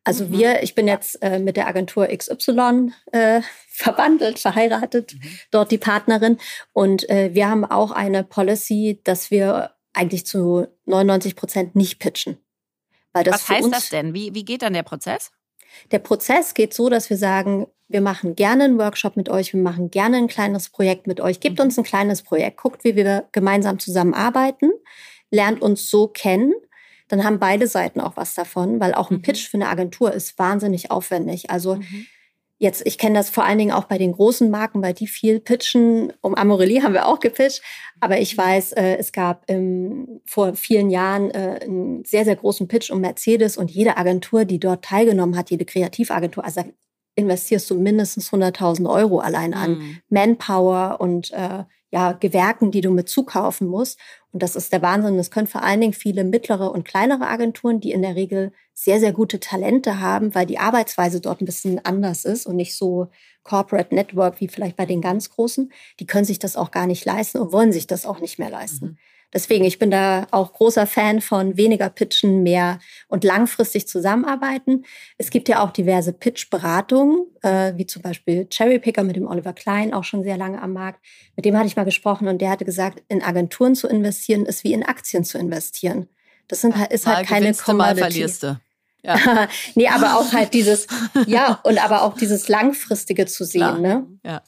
[0.04, 0.38] Also mhm.
[0.38, 5.22] wir, ich bin jetzt äh, mit der Agentur XY äh, verwandelt, verheiratet, mhm.
[5.50, 6.38] dort die Partnerin.
[6.74, 12.38] Und äh, wir haben auch eine Policy, dass wir eigentlich zu 99 Prozent nicht pitchen.
[13.14, 14.14] Weil das Was heißt das denn?
[14.14, 15.32] Wie, wie geht dann der Prozess?
[15.90, 19.62] Der Prozess geht so, dass wir sagen, wir machen gerne einen Workshop mit euch, wir
[19.62, 21.40] machen gerne ein kleines Projekt mit euch.
[21.40, 24.72] Gebt uns ein kleines Projekt, guckt, wie wir gemeinsam zusammenarbeiten,
[25.30, 26.54] lernt uns so kennen.
[27.08, 29.22] Dann haben beide Seiten auch was davon, weil auch ein mhm.
[29.22, 31.52] Pitch für eine Agentur ist wahnsinnig aufwendig.
[31.52, 32.08] Also mhm.
[32.58, 35.42] Jetzt, ich kenne das vor allen Dingen auch bei den großen Marken, weil die viel
[35.42, 36.14] pitchen.
[36.22, 37.62] Um Amorelie haben wir auch gepitcht.
[38.00, 42.70] Aber ich weiß, äh, es gab ähm, vor vielen Jahren äh, einen sehr, sehr großen
[42.70, 46.64] Pitch um Mercedes und jede Agentur, die dort teilgenommen hat, jede Kreativagentur, also
[47.16, 49.98] investierst du mindestens 100.000 Euro allein an mhm.
[50.10, 53.98] Manpower und äh, ja, Gewerken, die du mit zukaufen musst.
[54.34, 55.16] Und das ist der Wahnsinn.
[55.16, 59.00] Das können vor allen Dingen viele mittlere und kleinere Agenturen, die in der Regel sehr,
[59.00, 63.08] sehr gute Talente haben, weil die Arbeitsweise dort ein bisschen anders ist und nicht so
[63.44, 65.72] Corporate Network wie vielleicht bei den ganz Großen.
[66.02, 68.50] Die können sich das auch gar nicht leisten und wollen sich das auch nicht mehr
[68.50, 68.86] leisten.
[68.86, 68.98] Mhm.
[69.36, 72.80] Deswegen, ich bin da auch großer Fan von weniger pitchen, mehr
[73.10, 74.86] und langfristig zusammenarbeiten.
[75.18, 79.52] Es gibt ja auch diverse Pitch-Beratungen, äh, wie zum Beispiel Cherry Picker mit dem Oliver
[79.52, 81.06] Klein, auch schon sehr lange am Markt.
[81.36, 84.64] Mit dem hatte ich mal gesprochen und der hatte gesagt, in Agenturen zu investieren ist
[84.64, 86.08] wie in Aktien zu investieren.
[86.48, 87.74] Das sind, halt, ist halt keine Commodity.
[87.74, 88.60] Mal verlierst du.
[89.06, 89.48] Ja.
[89.76, 90.88] nee, aber auch halt dieses,
[91.28, 93.78] ja, und aber auch dieses Langfristige zu sehen, Klar.
[93.78, 94.08] ne?
[94.24, 94.42] Ja.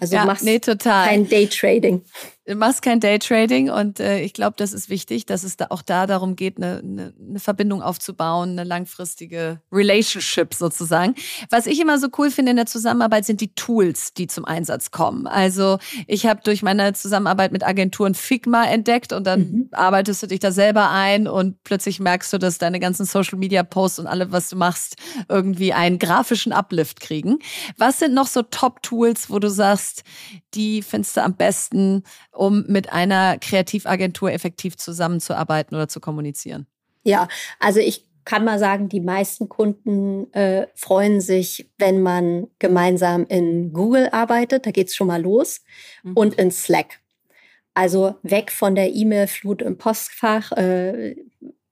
[0.00, 1.06] Also ja, machst nee, total.
[1.06, 2.04] kein Daytrading.
[2.44, 5.80] Du machst kein Daytrading und äh, ich glaube, das ist wichtig, dass es da auch
[5.80, 11.14] da darum geht, eine, eine, eine Verbindung aufzubauen, eine langfristige Relationship sozusagen.
[11.50, 14.90] Was ich immer so cool finde in der Zusammenarbeit sind die Tools, die zum Einsatz
[14.90, 15.28] kommen.
[15.28, 15.78] Also
[16.08, 19.68] ich habe durch meine Zusammenarbeit mit Agenturen Figma entdeckt und dann mhm.
[19.70, 23.62] arbeitest du dich da selber ein und plötzlich merkst du, dass deine ganzen Social Media
[23.62, 24.96] Posts und alles, was du machst,
[25.28, 27.38] irgendwie einen grafischen Uplift kriegen.
[27.78, 30.02] Was sind noch so Top-Tools, wo du sagst,
[30.54, 32.02] die findest du am besten?
[32.32, 36.66] Um mit einer Kreativagentur effektiv zusammenzuarbeiten oder zu kommunizieren?
[37.04, 37.28] Ja,
[37.58, 43.72] also ich kann mal sagen, die meisten Kunden äh, freuen sich, wenn man gemeinsam in
[43.72, 44.66] Google arbeitet.
[44.66, 45.62] Da geht es schon mal los.
[46.02, 46.12] Mhm.
[46.14, 47.00] Und in Slack.
[47.74, 50.52] Also weg von der E-Mail-Flut im Postfach.
[50.52, 51.16] Äh,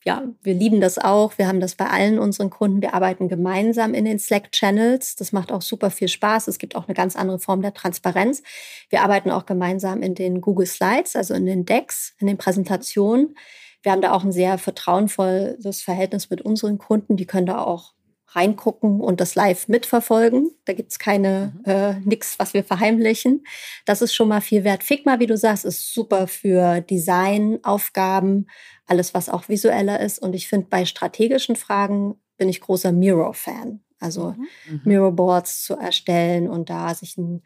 [0.05, 1.36] ja, wir lieben das auch.
[1.36, 2.80] Wir haben das bei allen unseren Kunden.
[2.80, 5.16] Wir arbeiten gemeinsam in den Slack-Channels.
[5.16, 6.48] Das macht auch super viel Spaß.
[6.48, 8.42] Es gibt auch eine ganz andere Form der Transparenz.
[8.88, 13.36] Wir arbeiten auch gemeinsam in den Google Slides, also in den Decks, in den Präsentationen.
[13.82, 17.16] Wir haben da auch ein sehr vertrauenvolles Verhältnis mit unseren Kunden.
[17.16, 17.92] Die können da auch
[18.33, 20.51] reingucken und das live mitverfolgen.
[20.64, 21.70] Da gibt's keine mhm.
[21.70, 23.45] äh, nix, was wir verheimlichen.
[23.87, 24.85] Das ist schon mal viel wert.
[24.85, 28.49] Figma, wie du sagst, ist super für Designaufgaben,
[28.87, 30.20] alles, was auch visueller ist.
[30.20, 33.81] Und ich finde, bei strategischen Fragen bin ich großer Miro-Fan.
[33.99, 34.47] Also mhm.
[34.68, 34.81] mhm.
[34.85, 37.43] Miro-Boards zu erstellen und da sich ein,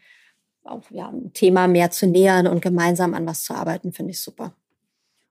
[0.64, 4.20] auf, ja, ein Thema mehr zu nähern und gemeinsam an was zu arbeiten, finde ich
[4.20, 4.55] super.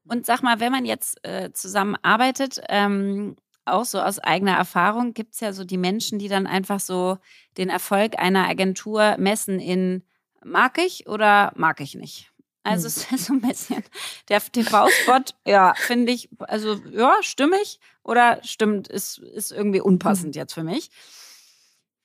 [0.06, 5.34] Und sag mal, wenn man jetzt äh, zusammenarbeitet, ähm, auch so aus eigener Erfahrung gibt
[5.34, 7.18] es ja so die Menschen, die dann einfach so
[7.58, 10.04] den Erfolg einer Agentur messen in
[10.44, 12.32] mag ich oder mag ich nicht.
[12.64, 12.88] Also hm.
[12.88, 13.84] es ist so ein bisschen
[14.30, 20.42] der TV-Spot, ja, finde ich, also ja, stimmig oder stimmt, ist, ist irgendwie unpassend hm.
[20.42, 20.90] jetzt für mich.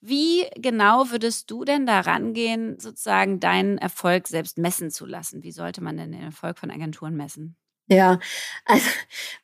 [0.01, 5.43] Wie genau würdest du denn da rangehen, sozusagen deinen Erfolg selbst messen zu lassen?
[5.43, 7.57] Wie sollte man denn den Erfolg von Agenturen messen?
[7.89, 8.19] Ja,
[8.65, 8.85] also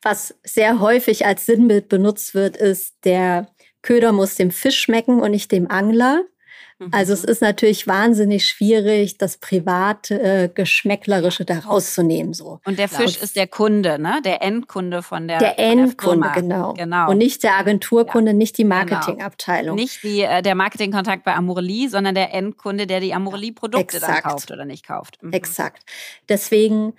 [0.02, 3.48] was sehr häufig als Sinnbild benutzt wird, ist, der
[3.82, 6.22] Köder muss dem Fisch schmecken und nicht dem Angler.
[6.90, 7.28] Also es mhm.
[7.30, 12.34] ist natürlich wahnsinnig schwierig, das private äh, Geschmäcklerische da rauszunehmen.
[12.34, 12.60] So.
[12.66, 14.20] Und der Fisch ist der Kunde, ne?
[14.22, 16.74] Der Endkunde von der Der Endkunde, der genau.
[16.74, 17.10] genau.
[17.10, 18.36] Und nicht der Agenturkunde, ja.
[18.36, 18.74] nicht die genau.
[18.76, 19.76] Marketingabteilung.
[19.76, 19.82] Genau.
[19.82, 24.50] Nicht die, äh, der Marketingkontakt bei Amorelie, sondern der Endkunde, der die Amorelie-Produkte dann kauft
[24.50, 25.22] oder nicht kauft.
[25.22, 25.32] Mhm.
[25.32, 25.82] Exakt.
[26.28, 26.92] Deswegen,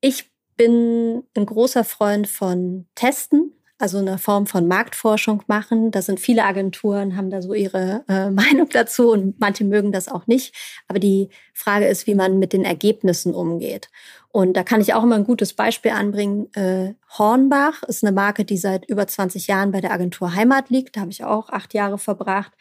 [0.00, 5.90] ich bin ein großer Freund von Testen, also eine Form von Marktforschung machen.
[5.90, 10.08] Da sind viele Agenturen, haben da so ihre äh, Meinung dazu und manche mögen das
[10.08, 10.54] auch nicht.
[10.88, 13.90] Aber die Frage ist, wie man mit den Ergebnissen umgeht.
[14.30, 16.52] Und da kann ich auch immer ein gutes Beispiel anbringen.
[16.54, 20.96] Äh, Hornbach ist eine Marke, die seit über 20 Jahren bei der Agentur Heimat liegt.
[20.96, 22.52] Da habe ich auch acht Jahre verbracht.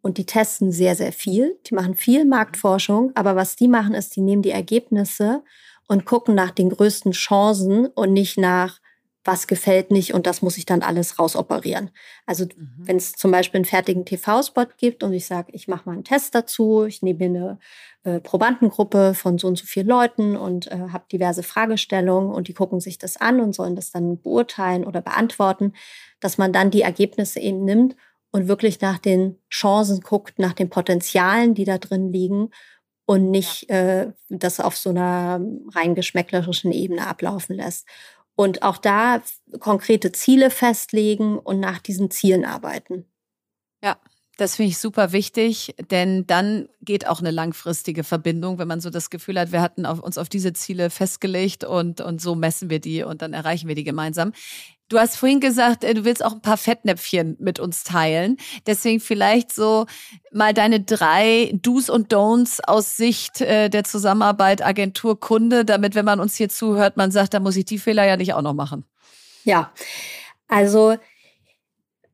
[0.00, 1.58] Und die testen sehr, sehr viel.
[1.66, 3.12] Die machen viel Marktforschung.
[3.14, 5.44] Aber was die machen, ist, die nehmen die Ergebnisse
[5.92, 8.80] und gucken nach den größten Chancen und nicht nach,
[9.24, 11.90] was gefällt nicht und das muss ich dann alles rausoperieren.
[12.24, 12.72] Also mhm.
[12.78, 16.04] wenn es zum Beispiel einen fertigen TV-Spot gibt und ich sage, ich mache mal einen
[16.04, 17.58] Test dazu, ich nehme mir
[18.04, 22.48] eine äh, Probandengruppe von so und so vier Leuten und äh, habe diverse Fragestellungen und
[22.48, 25.74] die gucken sich das an und sollen das dann beurteilen oder beantworten,
[26.20, 27.96] dass man dann die Ergebnisse eben nimmt
[28.30, 32.48] und wirklich nach den Chancen guckt, nach den Potenzialen, die da drin liegen
[33.06, 35.40] und nicht äh, das auf so einer
[35.74, 37.86] rein geschmäcklerischen Ebene ablaufen lässt.
[38.34, 39.22] Und auch da
[39.60, 43.06] konkrete Ziele festlegen und nach diesen Zielen arbeiten.
[43.84, 43.98] Ja,
[44.38, 48.88] das finde ich super wichtig, denn dann geht auch eine langfristige Verbindung, wenn man so
[48.88, 52.70] das Gefühl hat, wir hatten auf, uns auf diese Ziele festgelegt und, und so messen
[52.70, 54.32] wir die und dann erreichen wir die gemeinsam.
[54.88, 58.36] Du hast vorhin gesagt, äh, du willst auch ein paar Fettnäpfchen mit uns teilen.
[58.66, 59.86] Deswegen vielleicht so
[60.32, 66.04] mal deine drei Do's und Don'ts aus Sicht äh, der Zusammenarbeit Agentur Kunde, damit, wenn
[66.04, 68.54] man uns hier zuhört, man sagt, da muss ich die Fehler ja nicht auch noch
[68.54, 68.84] machen.
[69.44, 69.72] Ja,
[70.48, 70.96] also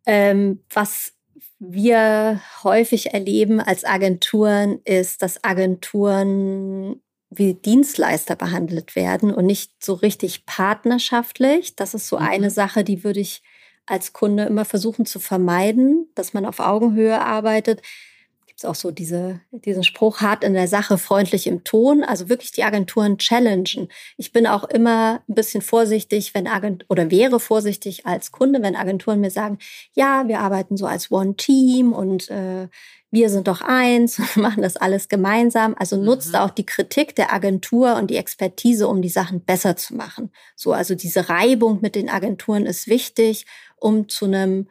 [0.06, 1.12] ähm, was
[1.59, 7.00] wir häufig erleben als Agenturen, ist, dass Agenturen
[7.30, 11.76] wie Dienstleister behandelt werden und nicht so richtig partnerschaftlich.
[11.76, 12.26] Das ist so mhm.
[12.26, 13.42] eine Sache, die würde ich
[13.86, 17.82] als Kunde immer versuchen zu vermeiden, dass man auf Augenhöhe arbeitet
[18.59, 22.02] gibt es auch so diese, diesen Spruch, hart in der Sache, freundlich im Ton.
[22.02, 23.88] Also wirklich die Agenturen challengen.
[24.16, 28.74] Ich bin auch immer ein bisschen vorsichtig, wenn Agent oder wäre vorsichtig als Kunde, wenn
[28.74, 29.59] Agenturen mir sagen,
[29.94, 32.66] ja, wir arbeiten so als One Team und äh,
[33.12, 35.76] wir sind doch eins und machen das alles gemeinsam.
[35.78, 36.40] Also nutzt mhm.
[36.40, 40.32] auch die Kritik der Agentur und die Expertise, um die Sachen besser zu machen.
[40.56, 43.46] So, also diese Reibung mit den Agenturen ist wichtig,
[43.76, 44.66] um zu einem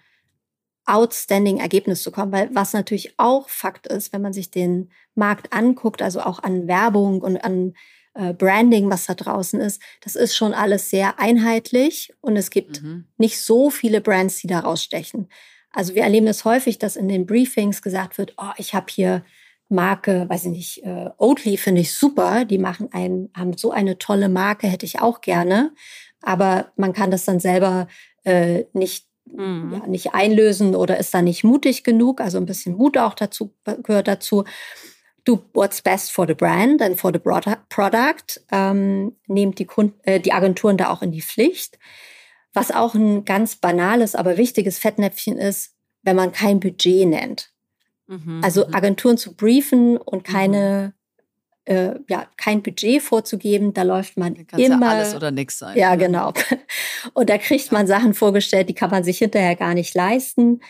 [0.87, 5.53] outstanding Ergebnis zu kommen, weil was natürlich auch Fakt ist, wenn man sich den Markt
[5.53, 7.73] anguckt, also auch an Werbung und an
[8.13, 12.81] äh, Branding, was da draußen ist, das ist schon alles sehr einheitlich und es gibt
[12.81, 13.05] mhm.
[13.17, 15.29] nicht so viele Brands, die da rausstechen.
[15.71, 19.23] Also wir erleben es häufig, dass in den Briefings gesagt wird, oh, ich habe hier
[19.69, 23.97] Marke, weiß ich nicht, äh, Oatly finde ich super, die machen ein, haben so eine
[23.97, 25.73] tolle Marke, hätte ich auch gerne,
[26.21, 27.87] aber man kann das dann selber
[28.23, 29.73] äh, nicht mhm.
[29.73, 32.21] ja, nicht einlösen oder ist da nicht mutig genug.
[32.21, 33.53] Also ein bisschen Mut auch dazu
[33.83, 34.43] gehört dazu.
[35.25, 38.41] Do what's best for the brand and for the product.
[38.51, 41.77] Ähm, nehmt die, Kunden, äh, die Agenturen da auch in die Pflicht.
[42.53, 47.51] Was auch ein ganz banales, aber wichtiges Fettnäpfchen ist, wenn man kein Budget nennt.
[48.07, 48.41] Mhm.
[48.43, 48.73] Also mhm.
[48.73, 50.93] Agenturen zu briefen und keine
[51.67, 53.73] äh, ja, kein Budget vorzugeben.
[53.73, 54.85] Da läuft man immer.
[54.85, 55.77] Ja alles oder nichts sein.
[55.77, 56.33] Ja, genau.
[57.13, 60.61] Und da kriegt man Sachen vorgestellt, die kann man sich hinterher gar nicht leisten.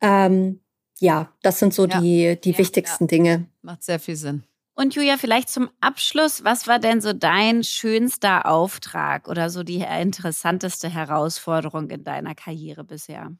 [0.00, 0.60] Ähm,
[1.00, 3.46] ja, das sind so die, die wichtigsten Dinge.
[3.62, 4.44] Macht sehr viel Sinn.
[4.74, 9.80] Und Julia, vielleicht zum Abschluss, was war denn so dein schönster Auftrag oder so die
[9.80, 13.32] interessanteste Herausforderung in deiner Karriere bisher?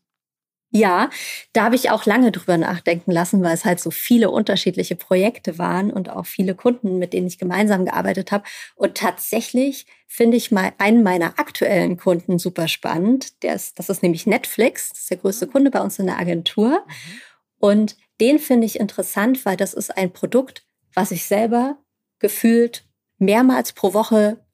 [0.70, 1.08] Ja,
[1.54, 5.56] da habe ich auch lange drüber nachdenken lassen, weil es halt so viele unterschiedliche Projekte
[5.56, 8.44] waren und auch viele Kunden, mit denen ich gemeinsam gearbeitet habe.
[8.74, 13.42] Und tatsächlich finde ich mal einen meiner aktuellen Kunden super spannend.
[13.42, 15.52] Der ist, das ist nämlich Netflix, das ist der größte mhm.
[15.52, 16.84] Kunde bei uns in der Agentur.
[16.86, 17.20] Mhm.
[17.60, 21.78] Und den finde ich interessant, weil das ist ein Produkt, was ich selber
[22.18, 22.84] gefühlt
[23.18, 24.44] mehrmals pro Woche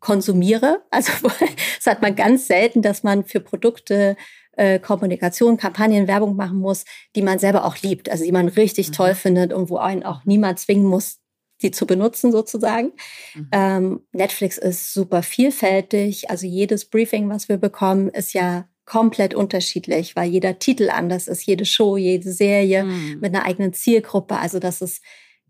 [0.00, 0.82] konsumiere.
[0.90, 1.12] Also
[1.78, 4.16] es hat man ganz selten, dass man für Produkte
[4.58, 6.84] äh, Kommunikation, Kampagnen, Werbung machen muss,
[7.14, 8.92] die man selber auch liebt, also die man richtig mhm.
[8.92, 11.18] toll findet und wo einen auch niemand zwingen muss,
[11.62, 12.92] die zu benutzen sozusagen.
[13.34, 13.48] Mhm.
[13.52, 20.16] Ähm, Netflix ist super vielfältig, also jedes Briefing, was wir bekommen, ist ja komplett unterschiedlich,
[20.16, 23.18] weil jeder Titel anders ist, jede Show, jede Serie mhm.
[23.20, 24.38] mit einer eigenen Zielgruppe.
[24.38, 25.02] Also das ist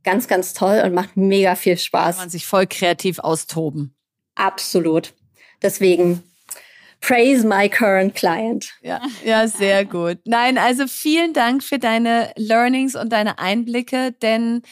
[0.02, 2.16] ganz, ganz toll und macht mega viel Spaß.
[2.16, 3.94] Kann man sich voll kreativ austoben.
[4.34, 5.14] Absolut.
[5.62, 6.22] Deswegen
[7.01, 8.72] praise my current client.
[8.82, 10.18] Ja, ja, sehr gut.
[10.24, 14.62] Nein, also vielen Dank für deine Learnings und deine Einblicke, denn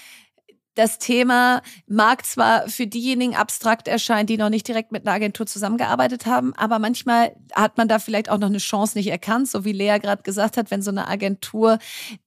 [0.76, 5.46] das Thema mag zwar für diejenigen abstrakt erscheinen, die noch nicht direkt mit einer Agentur
[5.46, 9.64] zusammengearbeitet haben, aber manchmal hat man da vielleicht auch noch eine Chance nicht erkannt, so
[9.64, 11.78] wie Lea gerade gesagt hat, wenn so eine Agentur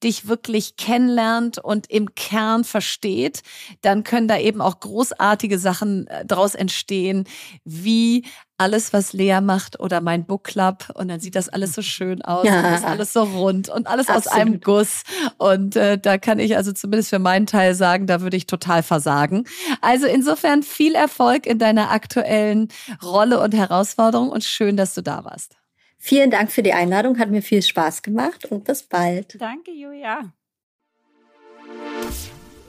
[0.04, 3.44] dich wirklich kennenlernt und im Kern versteht,
[3.82, 7.26] dann können da eben auch großartige Sachen äh, daraus entstehen,
[7.64, 8.26] wie
[8.60, 12.22] alles, was Lea macht oder mein Book Club und dann sieht das alles so schön
[12.22, 12.76] aus, ja.
[12.76, 14.28] ist alles so rund und alles Absolut.
[14.28, 15.04] aus einem Guss
[15.38, 18.84] und äh, da kann ich also zumindest für meinen Teil sagen, da würde ich total
[18.84, 19.46] versagen.
[19.82, 22.68] Also insofern viel Erfolg in deiner aktuellen
[23.02, 25.56] Rolle und Herausforderung und schön, dass du da warst.
[25.98, 29.40] Vielen Dank für die Einladung, hat mir viel Spaß gemacht und bis bald.
[29.40, 30.34] Danke, Julia.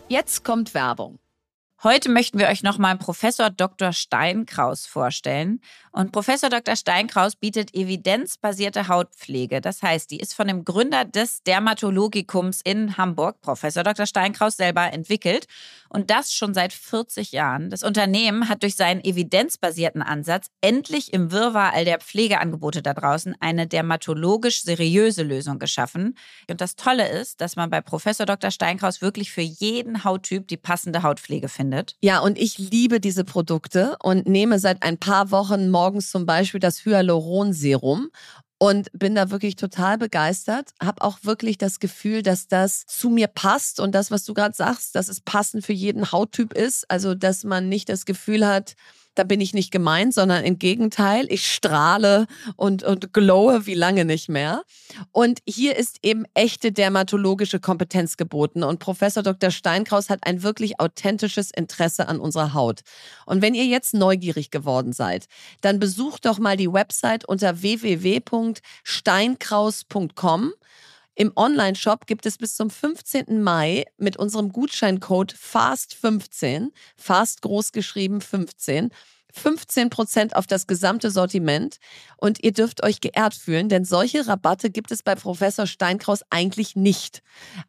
[0.09, 1.19] Jetzt kommt Werbung.
[1.83, 3.95] Heute möchten wir euch nochmal Professor Dr.
[3.95, 5.63] Steinkraus vorstellen.
[5.93, 6.77] Und Professor Dr.
[6.77, 9.61] Steinkraus bietet evidenzbasierte Hautpflege.
[9.61, 14.07] Das heißt, die ist von dem Gründer des Dermatologikums in Hamburg, Professor Dr.
[14.07, 15.47] Steinkraus, selber entwickelt.
[15.89, 17.71] Und das schon seit 40 Jahren.
[17.71, 23.35] Das Unternehmen hat durch seinen evidenzbasierten Ansatz endlich im Wirrwarr all der Pflegeangebote da draußen
[23.41, 26.17] eine dermatologisch seriöse Lösung geschaffen.
[26.49, 28.53] Und das Tolle ist, dass man bei Professor Dr.
[28.53, 31.97] Steinkraus wirklich für jeden Hauttyp die passende Hautpflege findet.
[32.01, 35.80] Ja, und ich liebe diese Produkte und nehme seit ein paar Wochen morgens
[36.11, 38.11] zum Beispiel das Hyaluronserum
[38.59, 40.71] und bin da wirklich total begeistert.
[40.83, 44.55] Habe auch wirklich das Gefühl, dass das zu mir passt und das, was du gerade
[44.55, 46.91] sagst, dass es passend für jeden Hauttyp ist.
[46.91, 48.75] Also, dass man nicht das Gefühl hat,
[49.15, 54.05] da bin ich nicht gemeint, sondern im Gegenteil, ich strahle und, und glowe wie lange
[54.05, 54.63] nicht mehr.
[55.13, 58.63] Und hier ist eben echte dermatologische Kompetenz geboten.
[58.63, 59.51] Und Professor Dr.
[59.51, 62.81] Steinkraus hat ein wirklich authentisches Interesse an unserer Haut.
[63.27, 65.27] Und wenn ihr jetzt neugierig geworden seid,
[65.61, 70.53] dann besucht doch mal die Website unter www.steinkraus.com.
[71.15, 73.43] Im Online-Shop gibt es bis zum 15.
[73.43, 78.91] Mai mit unserem Gutscheincode FAST15, FAST groß geschrieben 15,
[79.33, 81.79] 15% auf das gesamte Sortiment
[82.17, 86.77] und ihr dürft euch geehrt fühlen, denn solche Rabatte gibt es bei Professor Steinkraus eigentlich
[86.77, 87.23] nicht.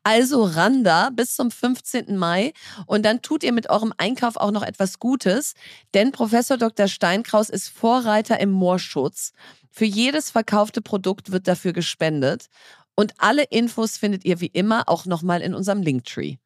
[0.04, 2.18] Also ran da bis zum 15.
[2.18, 2.54] Mai
[2.86, 5.54] und dann tut ihr mit eurem Einkauf auch noch etwas Gutes,
[5.94, 6.88] denn Professor Dr.
[6.88, 9.34] Steinkraus ist Vorreiter im Moorschutz.
[9.74, 12.48] Für jedes verkaufte Produkt wird dafür gespendet
[12.96, 16.38] und alle Infos findet ihr wie immer auch nochmal in unserem Linktree.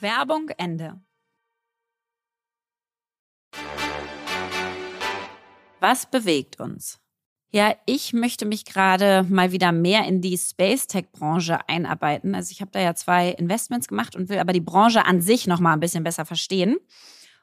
[0.00, 1.00] Werbung Ende.
[5.80, 7.00] Was bewegt uns?
[7.52, 12.34] Ja, ich möchte mich gerade mal wieder mehr in die Space Tech Branche einarbeiten.
[12.34, 15.48] Also ich habe da ja zwei Investments gemacht und will aber die Branche an sich
[15.48, 16.76] noch mal ein bisschen besser verstehen.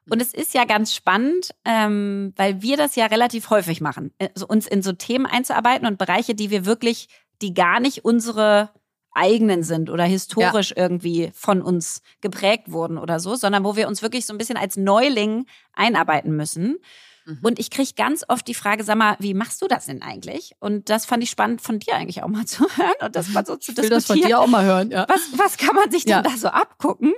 [0.10, 4.48] Und es ist ja ganz spannend, ähm, weil wir das ja relativ häufig machen, also
[4.48, 7.10] uns in so Themen einzuarbeiten und Bereiche, die wir wirklich,
[7.42, 8.70] die gar nicht unsere
[9.18, 10.84] eigenen sind oder historisch ja.
[10.84, 14.58] irgendwie von uns geprägt wurden oder so, sondern wo wir uns wirklich so ein bisschen
[14.58, 16.78] als Neuling einarbeiten müssen.
[17.26, 17.40] Mhm.
[17.42, 20.54] Und ich kriege ganz oft die Frage, sag mal, wie machst du das denn eigentlich?
[20.60, 23.46] Und das fand ich spannend von dir eigentlich auch mal zu hören und das mal
[23.46, 25.06] so zu ich will das von dir auch mal hören, ja.
[25.10, 26.22] Was, was kann man sich denn ja.
[26.22, 27.14] da so abgucken?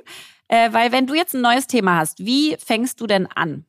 [0.49, 3.65] Äh, weil wenn du jetzt ein neues Thema hast, wie fängst du denn an?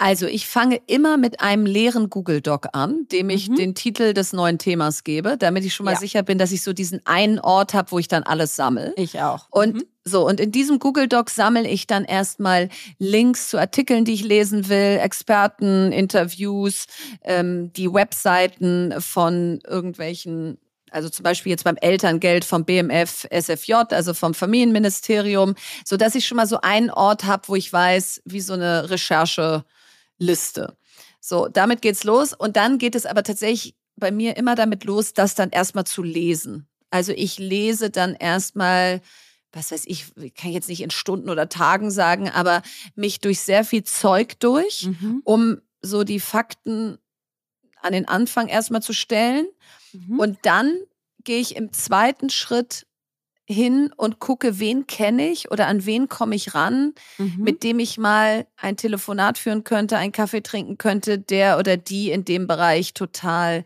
[0.00, 3.56] Also ich fange immer mit einem leeren Google Doc an, dem ich mhm.
[3.56, 5.98] den Titel des neuen Themas gebe, damit ich schon mal ja.
[5.98, 8.92] sicher bin, dass ich so diesen einen Ort habe, wo ich dann alles sammle.
[8.96, 9.48] Ich auch.
[9.50, 9.84] Und mhm.
[10.04, 14.22] so, und in diesem Google Doc sammle ich dann erstmal Links zu Artikeln, die ich
[14.22, 16.86] lesen will, Experten, Interviews,
[17.24, 20.58] ähm, die Webseiten von irgendwelchen
[20.90, 26.26] also zum Beispiel jetzt beim Elterngeld vom BMF SFJ, also vom Familienministerium, so dass ich
[26.26, 30.76] schon mal so einen Ort habe, wo ich weiß, wie so eine Rechercheliste.
[31.20, 35.12] So, damit geht's los und dann geht es aber tatsächlich bei mir immer damit los,
[35.12, 36.68] das dann erstmal zu lesen.
[36.90, 39.00] Also ich lese dann erstmal
[39.52, 42.62] was weiß ich, kann ich jetzt nicht in Stunden oder Tagen sagen, aber
[42.94, 45.22] mich durch sehr viel Zeug durch, mhm.
[45.24, 46.98] um so die Fakten
[47.80, 49.46] an den Anfang erstmal zu stellen
[49.92, 50.18] Mhm.
[50.18, 50.74] Und dann
[51.24, 52.86] gehe ich im zweiten Schritt
[53.50, 57.36] hin und gucke, wen kenne ich oder an wen komme ich ran, mhm.
[57.38, 62.10] mit dem ich mal ein Telefonat führen könnte, einen Kaffee trinken könnte, der oder die
[62.10, 63.64] in dem Bereich total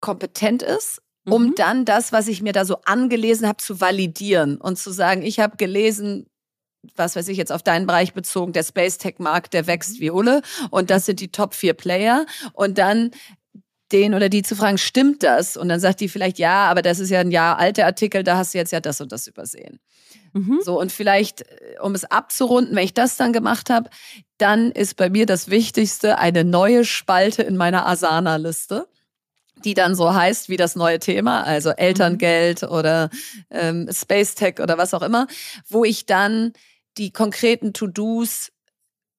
[0.00, 1.54] kompetent ist, um mhm.
[1.54, 5.40] dann das, was ich mir da so angelesen habe, zu validieren und zu sagen, ich
[5.40, 6.26] habe gelesen,
[6.96, 10.00] was weiß ich jetzt auf deinen Bereich bezogen, der Space Tech Markt, der wächst mhm.
[10.00, 13.12] wie Ulle und das sind die Top vier Player und dann
[13.92, 15.56] den oder die zu fragen, stimmt das?
[15.56, 18.36] Und dann sagt die vielleicht, ja, aber das ist ja ein Jahr alter Artikel, da
[18.36, 19.78] hast du jetzt ja das und das übersehen.
[20.32, 20.60] Mhm.
[20.64, 23.90] So, und vielleicht, äh, um es abzurunden, wenn ich das dann gemacht habe,
[24.38, 28.86] dann ist bei mir das Wichtigste eine neue Spalte in meiner Asana-Liste
[29.64, 32.68] die dann so heißt wie das neue Thema, also Elterngeld mhm.
[32.68, 33.10] oder
[33.50, 35.26] ähm, Space Tech oder was auch immer,
[35.68, 36.52] wo ich dann
[36.98, 38.52] die konkreten To-Dos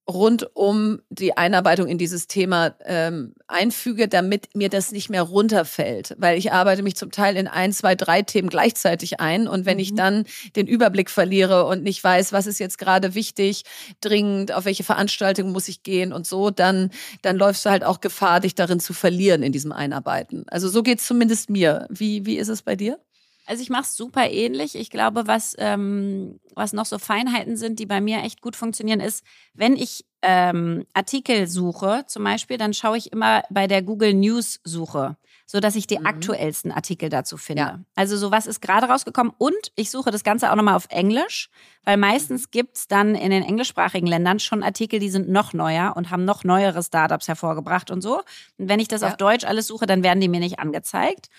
[0.07, 6.15] rund um die Einarbeitung in dieses Thema ähm, einfüge, damit mir das nicht mehr runterfällt.
[6.19, 9.47] Weil ich arbeite mich zum Teil in ein, zwei, drei Themen gleichzeitig ein.
[9.47, 9.83] Und wenn mhm.
[9.83, 10.25] ich dann
[10.55, 13.63] den Überblick verliere und nicht weiß, was ist jetzt gerade wichtig,
[14.01, 16.91] dringend, auf welche Veranstaltung muss ich gehen und so, dann,
[17.23, 20.45] dann läufst du halt auch Gefahr, dich darin zu verlieren in diesem Einarbeiten.
[20.47, 21.87] Also so geht's zumindest mir.
[21.89, 22.99] Wie, wie ist es bei dir?
[23.45, 24.75] Also ich mache es super ähnlich.
[24.75, 28.99] Ich glaube, was, ähm, was noch so Feinheiten sind, die bei mir echt gut funktionieren,
[28.99, 29.23] ist,
[29.53, 34.59] wenn ich ähm, Artikel suche, zum Beispiel, dann schaue ich immer bei der Google News
[34.63, 36.07] Suche, so dass ich die mhm.
[36.07, 37.61] aktuellsten Artikel dazu finde.
[37.61, 37.79] Ja.
[37.93, 41.49] Also so was ist gerade rausgekommen und ich suche das Ganze auch nochmal auf Englisch,
[41.83, 42.51] weil meistens mhm.
[42.51, 46.43] gibt's dann in den englischsprachigen Ländern schon Artikel, die sind noch neuer und haben noch
[46.43, 48.23] neuere Startups hervorgebracht und so.
[48.57, 49.09] Und wenn ich das ja.
[49.09, 51.29] auf Deutsch alles suche, dann werden die mir nicht angezeigt.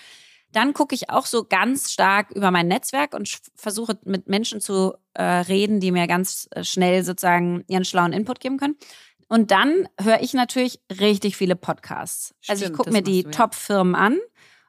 [0.57, 4.95] Dann gucke ich auch so ganz stark über mein Netzwerk und versuche mit Menschen zu
[5.13, 8.77] äh, reden, die mir ganz äh, schnell sozusagen ihren schlauen Input geben können.
[9.29, 12.35] Und dann höre ich natürlich richtig viele Podcasts.
[12.41, 13.31] Stimmt, also ich gucke mir die ja.
[13.31, 14.19] Top-Firmen an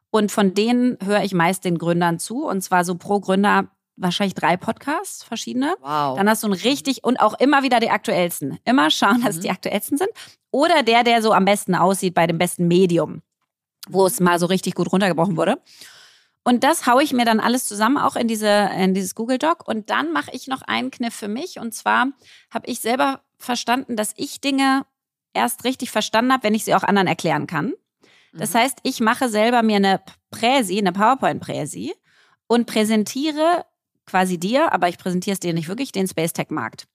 [0.10, 2.46] und von denen höre ich meist den Gründern zu.
[2.46, 5.74] Und zwar so pro Gründer wahrscheinlich drei Podcasts, verschiedene.
[5.80, 6.18] Wow.
[6.18, 8.60] Dann hast du ein richtig und auch immer wieder die aktuellsten.
[8.66, 9.38] Immer schauen, dass mhm.
[9.38, 10.10] es die aktuellsten sind.
[10.52, 13.22] Oder der, der so am besten aussieht bei dem besten Medium
[13.90, 15.62] wo es mal so richtig gut runtergebrochen wurde.
[16.44, 19.68] Und das haue ich mir dann alles zusammen, auch in, diese, in dieses Google Doc.
[19.68, 21.60] Und dann mache ich noch einen Kniff für mich.
[21.60, 22.08] Und zwar
[22.52, 24.86] habe ich selber verstanden, dass ich Dinge
[25.34, 27.74] erst richtig verstanden habe, wenn ich sie auch anderen erklären kann.
[28.34, 28.60] Das mhm.
[28.60, 31.94] heißt, ich mache selber mir eine Präsi, eine PowerPoint-Präsi
[32.48, 33.66] und präsentiere
[34.06, 36.88] quasi dir, aber ich präsentiere es dir nicht wirklich, den Space Tech Markt.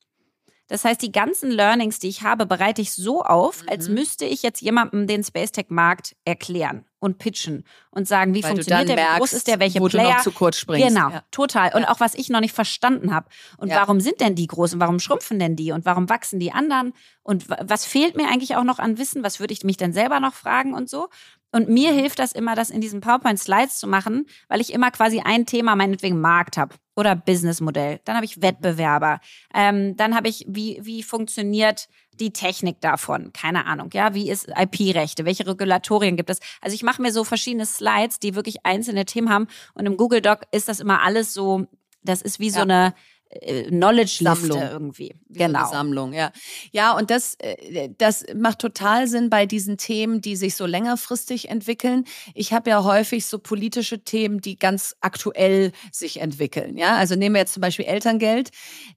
[0.72, 3.94] Das heißt, die ganzen Learnings, die ich habe, bereite ich so auf, als mhm.
[3.96, 8.52] müsste ich jetzt jemandem den Space Tech Markt erklären und pitchen und sagen, wie Weil
[8.52, 10.06] funktioniert der, merkst, wie groß ist der, welche wo Player.
[10.06, 10.88] Du noch zu kurz springst.
[10.88, 11.24] Genau, ja.
[11.30, 11.74] total.
[11.74, 11.90] Und ja.
[11.90, 13.28] auch was ich noch nicht verstanden habe.
[13.58, 13.76] Und ja.
[13.76, 16.94] warum sind denn die groß und warum schrumpfen denn die und warum wachsen die anderen?
[17.22, 19.22] Und was fehlt mir eigentlich auch noch an Wissen?
[19.22, 21.08] Was würde ich mich denn selber noch fragen und so?
[21.52, 25.20] Und mir hilft das immer, das in diesen PowerPoint-Slides zu machen, weil ich immer quasi
[25.20, 28.00] ein Thema, meinetwegen Markt habe oder Businessmodell.
[28.04, 29.20] Dann habe ich Wettbewerber.
[29.54, 33.32] Ähm, dann habe ich, wie, wie funktioniert die Technik davon?
[33.32, 33.90] Keine Ahnung.
[33.92, 35.24] Ja, wie ist IP-Rechte?
[35.24, 36.40] Welche Regulatorien gibt es?
[36.60, 39.46] Also ich mache mir so verschiedene Slides, die wirklich einzelne Themen haben.
[39.74, 41.66] Und im Google Doc ist das immer alles so,
[42.02, 42.94] das ist wie so eine
[43.40, 45.14] äh, Knowledge-Sammlung irgendwie.
[45.28, 45.70] Genau.
[45.70, 46.32] Sammlung, ja.
[46.72, 51.48] Ja, und das, äh, das macht total Sinn bei diesen Themen, die sich so längerfristig
[51.48, 52.04] entwickeln.
[52.34, 56.76] Ich habe ja häufig so politische Themen, die ganz aktuell sich entwickeln.
[56.76, 58.50] Ja, also nehmen wir jetzt zum Beispiel Elterngeld.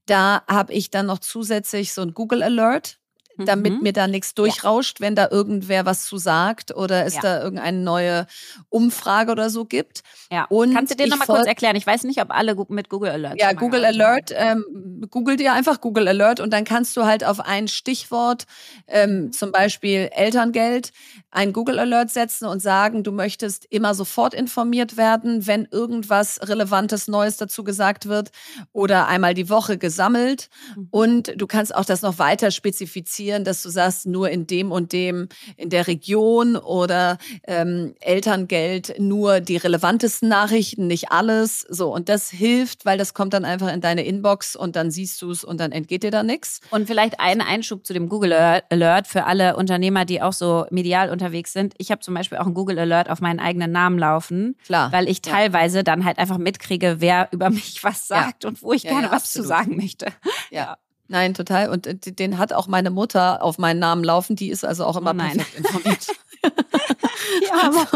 [0.05, 2.99] Da habe ich dann noch zusätzlich so ein Google Alert
[3.37, 3.81] damit mhm.
[3.81, 7.21] mir da nichts durchrauscht, wenn da irgendwer was zu sagt oder es ja.
[7.21, 8.27] da irgendeine neue
[8.69, 10.03] Umfrage oder so gibt.
[10.31, 10.45] Ja.
[10.45, 11.75] Und Kannst du dir nochmal kurz erklären?
[11.75, 13.39] Ich weiß nicht, ob alle mit Google Alert.
[13.39, 17.39] Ja, Google Alert, ähm, google dir einfach Google Alert und dann kannst du halt auf
[17.39, 18.45] ein Stichwort,
[18.87, 20.91] ähm, zum Beispiel Elterngeld,
[21.31, 27.07] ein Google Alert setzen und sagen, du möchtest immer sofort informiert werden, wenn irgendwas Relevantes
[27.07, 28.31] Neues dazu gesagt wird
[28.71, 30.49] oder einmal die Woche gesammelt.
[30.75, 30.87] Mhm.
[30.91, 34.93] Und du kannst auch das noch weiter spezifizieren, dass du sagst, nur in dem und
[34.93, 37.17] dem, in der Region oder
[37.47, 41.65] ähm, Elterngeld nur die relevantesten Nachrichten, nicht alles.
[41.69, 45.21] So, und das hilft, weil das kommt dann einfach in deine Inbox und dann siehst
[45.21, 46.61] du es und dann entgeht dir da nichts.
[46.71, 51.09] Und vielleicht ein Einschub zu dem Google Alert für alle Unternehmer, die auch so medial
[51.09, 51.73] unter unterwegs sind.
[51.77, 54.91] Ich habe zum Beispiel auch einen Google Alert auf meinen eigenen Namen laufen, Klar.
[54.91, 55.83] weil ich teilweise ja.
[55.83, 58.49] dann halt einfach mitkriege, wer über mich was sagt ja.
[58.49, 59.43] und wo ich ja, gerne was absolut.
[59.43, 60.07] zu sagen möchte.
[60.51, 60.77] Ja.
[61.07, 61.69] Nein, total.
[61.69, 64.35] Und äh, den hat auch meine Mutter auf meinen Namen laufen.
[64.35, 66.07] Die ist also auch immer oh perfekt informiert.
[67.41, 67.87] die Arme.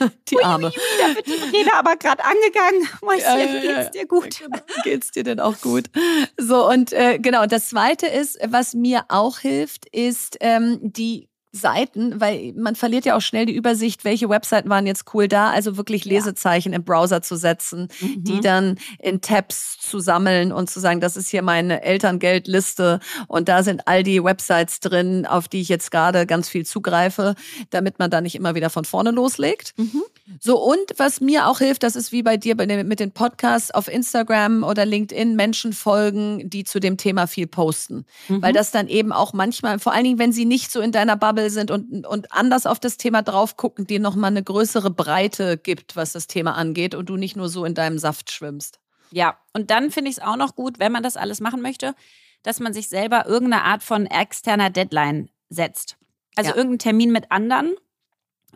[0.28, 0.66] Die ui, Arme.
[0.66, 2.88] Ui, ui, da wird die Rede aber gerade angegangen.
[3.02, 4.38] Mäuschen, ja, ja, geht's dir gut?
[4.40, 4.58] Genau.
[4.84, 5.90] Geht's dir denn auch gut?
[6.36, 12.18] So, und äh, genau, das Zweite ist, was mir auch hilft, ist ähm, die Seiten,
[12.18, 15.50] weil man verliert ja auch schnell die Übersicht, welche Webseiten waren jetzt cool da.
[15.50, 16.76] Also wirklich Lesezeichen ja.
[16.76, 18.24] im Browser zu setzen, mhm.
[18.24, 23.50] die dann in Tabs zu sammeln und zu sagen, das ist hier meine Elterngeldliste und
[23.50, 27.34] da sind all die Websites drin, auf die ich jetzt gerade ganz viel zugreife,
[27.68, 29.74] damit man da nicht immer wieder von vorne loslegt.
[29.76, 30.02] Mhm.
[30.40, 33.88] So, und was mir auch hilft, das ist wie bei dir mit den Podcasts auf
[33.88, 38.06] Instagram oder LinkedIn Menschen folgen, die zu dem Thema viel posten.
[38.28, 38.42] Mhm.
[38.42, 41.16] Weil das dann eben auch manchmal, vor allen Dingen, wenn sie nicht so in deiner
[41.16, 44.90] Bubble Bubble sind und, und anders auf das Thema drauf gucken, dir nochmal eine größere
[44.90, 48.80] Breite gibt, was das Thema angeht und du nicht nur so in deinem Saft schwimmst.
[49.10, 51.94] Ja, und dann finde ich es auch noch gut, wenn man das alles machen möchte,
[52.42, 55.96] dass man sich selber irgendeine Art von externer Deadline setzt.
[56.36, 56.56] Also ja.
[56.56, 57.72] irgendeinen Termin mit anderen,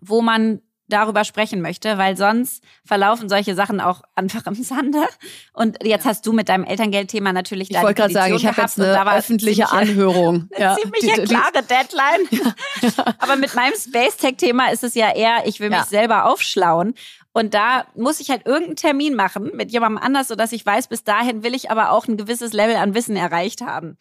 [0.01, 5.05] wo man darüber sprechen möchte, weil sonst verlaufen solche Sachen auch einfach im Sande.
[5.53, 8.81] Und jetzt hast du mit deinem Elterngeldthema natürlich Ich wollte gerade sagen, ich habe jetzt
[8.81, 10.49] eine öffentliche Anhörung.
[10.57, 10.77] Eine ja.
[10.77, 12.29] ziemlich die, klare Deadline.
[12.81, 13.05] Ja.
[13.19, 16.95] Aber mit meinem Space Tech Thema ist es ja eher, ich will mich selber aufschlauen.
[17.33, 21.05] Und da muss ich halt irgendeinen Termin machen mit jemandem anders, sodass ich weiß, bis
[21.05, 23.99] dahin will ich aber auch ein gewisses Level an Wissen erreicht haben.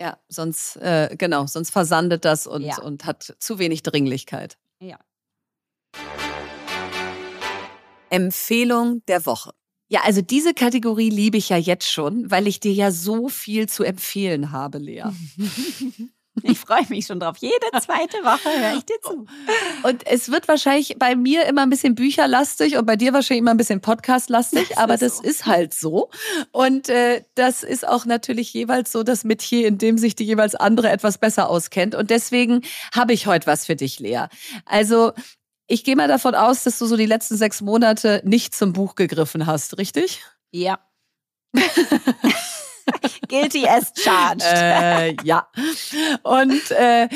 [0.00, 2.80] Ja, sonst, äh, genau, sonst versandet das und, ja.
[2.80, 4.58] und hat zu wenig Dringlichkeit.
[4.80, 4.98] Ja.
[8.12, 9.52] Empfehlung der Woche.
[9.88, 13.68] Ja, also diese Kategorie liebe ich ja jetzt schon, weil ich dir ja so viel
[13.68, 15.04] zu empfehlen habe, Lea.
[16.42, 17.36] Ich freue mich schon drauf.
[17.38, 19.26] Jede zweite Woche höre ich dir zu.
[19.82, 23.50] Und es wird wahrscheinlich bei mir immer ein bisschen bücherlastig und bei dir wahrscheinlich immer
[23.50, 25.24] ein bisschen podcastlastig, aber das so.
[25.24, 26.08] ist halt so.
[26.50, 30.54] Und äh, das ist auch natürlich jeweils so das Metier, in dem sich die jeweils
[30.54, 31.94] andere etwas besser auskennt.
[31.94, 32.62] Und deswegen
[32.94, 34.24] habe ich heute was für dich, Lea.
[34.64, 35.12] Also
[35.72, 38.94] ich gehe mal davon aus, dass du so die letzten sechs Monate nicht zum Buch
[38.94, 40.20] gegriffen hast, richtig?
[40.50, 40.78] Ja.
[43.28, 44.44] Guilty as charged.
[44.44, 45.48] Äh, ja.
[46.24, 47.08] Und äh,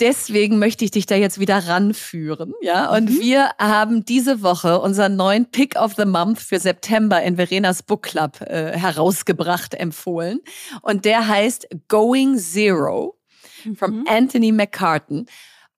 [0.00, 2.90] deswegen möchte ich dich da jetzt wieder ranführen, ja.
[2.92, 3.20] Und mhm.
[3.20, 8.02] wir haben diese Woche unseren neuen Pick of the Month für September in Verenas Book
[8.02, 10.40] Club äh, herausgebracht, empfohlen.
[10.82, 13.16] Und der heißt Going Zero
[13.62, 13.76] mhm.
[13.76, 15.26] from Anthony McCartan.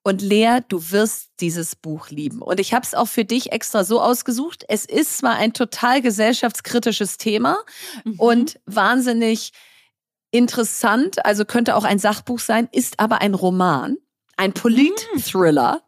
[0.09, 2.41] Und Lea, du wirst dieses Buch lieben.
[2.41, 4.65] Und ich habe es auch für dich extra so ausgesucht.
[4.67, 7.59] Es ist zwar ein total gesellschaftskritisches Thema
[8.05, 8.15] mhm.
[8.19, 9.53] und wahnsinnig
[10.31, 13.99] interessant, also könnte auch ein Sachbuch sein, ist aber ein Roman,
[14.39, 15.83] ein Polit-Thriller.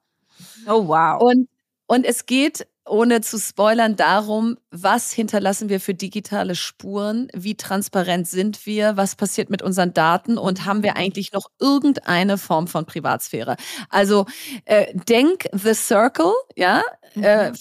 [0.67, 1.23] Oh wow.
[1.23, 1.49] Und,
[1.87, 8.29] und es geht ohne zu spoilern, darum, was hinterlassen wir für digitale Spuren, wie transparent
[8.29, 12.87] sind wir, was passiert mit unseren Daten und haben wir eigentlich noch irgendeine Form von
[12.87, 13.57] Privatsphäre?
[13.89, 14.27] Also
[14.65, 16.83] äh, denk The Circle, ja,
[17.15, 17.25] mhm.
[17.25, 17.53] äh,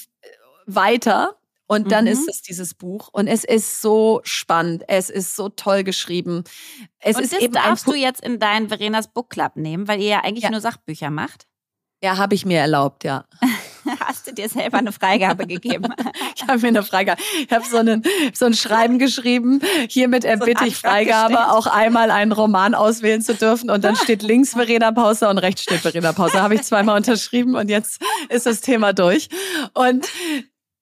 [0.65, 1.35] weiter.
[1.71, 2.11] Und dann mhm.
[2.11, 3.09] ist es dieses Buch.
[3.11, 4.83] Und es ist so spannend.
[4.87, 6.43] Es ist so toll geschrieben.
[6.97, 10.01] Es und ist das eben darfst du jetzt in deinen Verenas Book Club nehmen, weil
[10.01, 10.49] ihr ja eigentlich ja.
[10.49, 11.45] nur Sachbücher macht.
[12.01, 13.25] Ja, habe ich mir erlaubt, ja.
[13.99, 15.93] Hast du dir selber eine Freigabe gegeben?
[16.35, 17.21] ich habe mir eine Freigabe.
[17.45, 19.61] Ich habe so, einen, so ein Schreiben geschrieben.
[19.89, 21.51] Hiermit erbitte so ich Freigabe, gestellt.
[21.51, 23.69] auch einmal einen Roman auswählen zu dürfen.
[23.69, 26.41] Und dann steht links Verena Pause und rechts steht Verena Pause.
[26.41, 29.29] Habe ich zweimal unterschrieben und jetzt ist das Thema durch.
[29.73, 30.07] Und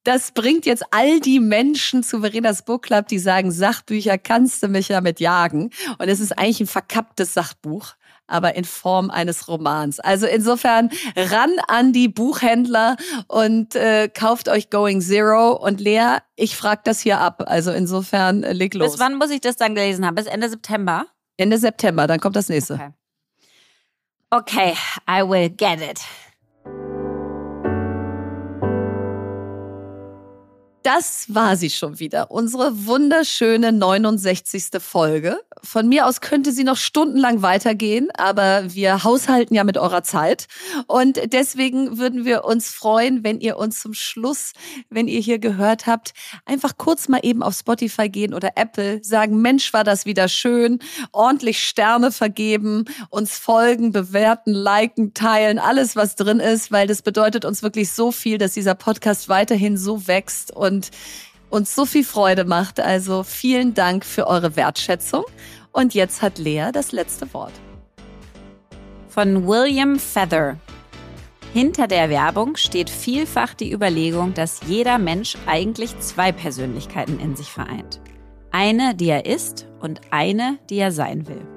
[0.08, 4.70] das bringt jetzt all die Menschen zu Verenas Book Club, die sagen, Sachbücher kannst du
[4.70, 5.70] mich ja mit jagen.
[5.97, 7.95] Und es ist eigentlich ein verkapptes Sachbuch
[8.28, 9.99] aber in Form eines Romans.
[9.99, 12.97] Also insofern ran an die Buchhändler
[13.28, 15.53] und äh, kauft euch Going Zero.
[15.53, 17.43] Und Lea, ich frage das hier ab.
[17.47, 18.91] Also insofern äh, leg los.
[18.91, 20.15] Bis wann muss ich das dann gelesen haben?
[20.15, 21.05] Bis Ende September?
[21.38, 22.73] Ende September, dann kommt das nächste.
[22.73, 22.91] Okay,
[24.32, 24.73] okay
[25.07, 25.99] I will get it.
[30.88, 34.67] Das war sie schon wieder, unsere wunderschöne 69.
[34.79, 35.38] Folge.
[35.61, 40.47] Von mir aus könnte sie noch stundenlang weitergehen, aber wir haushalten ja mit eurer Zeit.
[40.88, 44.53] Und deswegen würden wir uns freuen, wenn ihr uns zum Schluss,
[44.89, 46.13] wenn ihr hier gehört habt,
[46.45, 50.79] einfach kurz mal eben auf Spotify gehen oder Apple, sagen, Mensch, war das wieder schön,
[51.11, 57.43] ordentlich Sterne vergeben, uns folgen, bewerten, liken, teilen, alles, was drin ist, weil das bedeutet
[57.43, 60.91] uns wirklich so viel, dass dieser Podcast weiterhin so wächst und und
[61.49, 62.80] uns so viel Freude macht.
[62.80, 65.23] Also vielen Dank für eure Wertschätzung.
[65.71, 67.53] Und jetzt hat Lea das letzte Wort.
[69.09, 70.57] Von William Feather.
[71.53, 77.49] Hinter der Werbung steht vielfach die Überlegung, dass jeder Mensch eigentlich zwei Persönlichkeiten in sich
[77.49, 77.99] vereint.
[78.51, 81.57] Eine, die er ist und eine, die er sein will.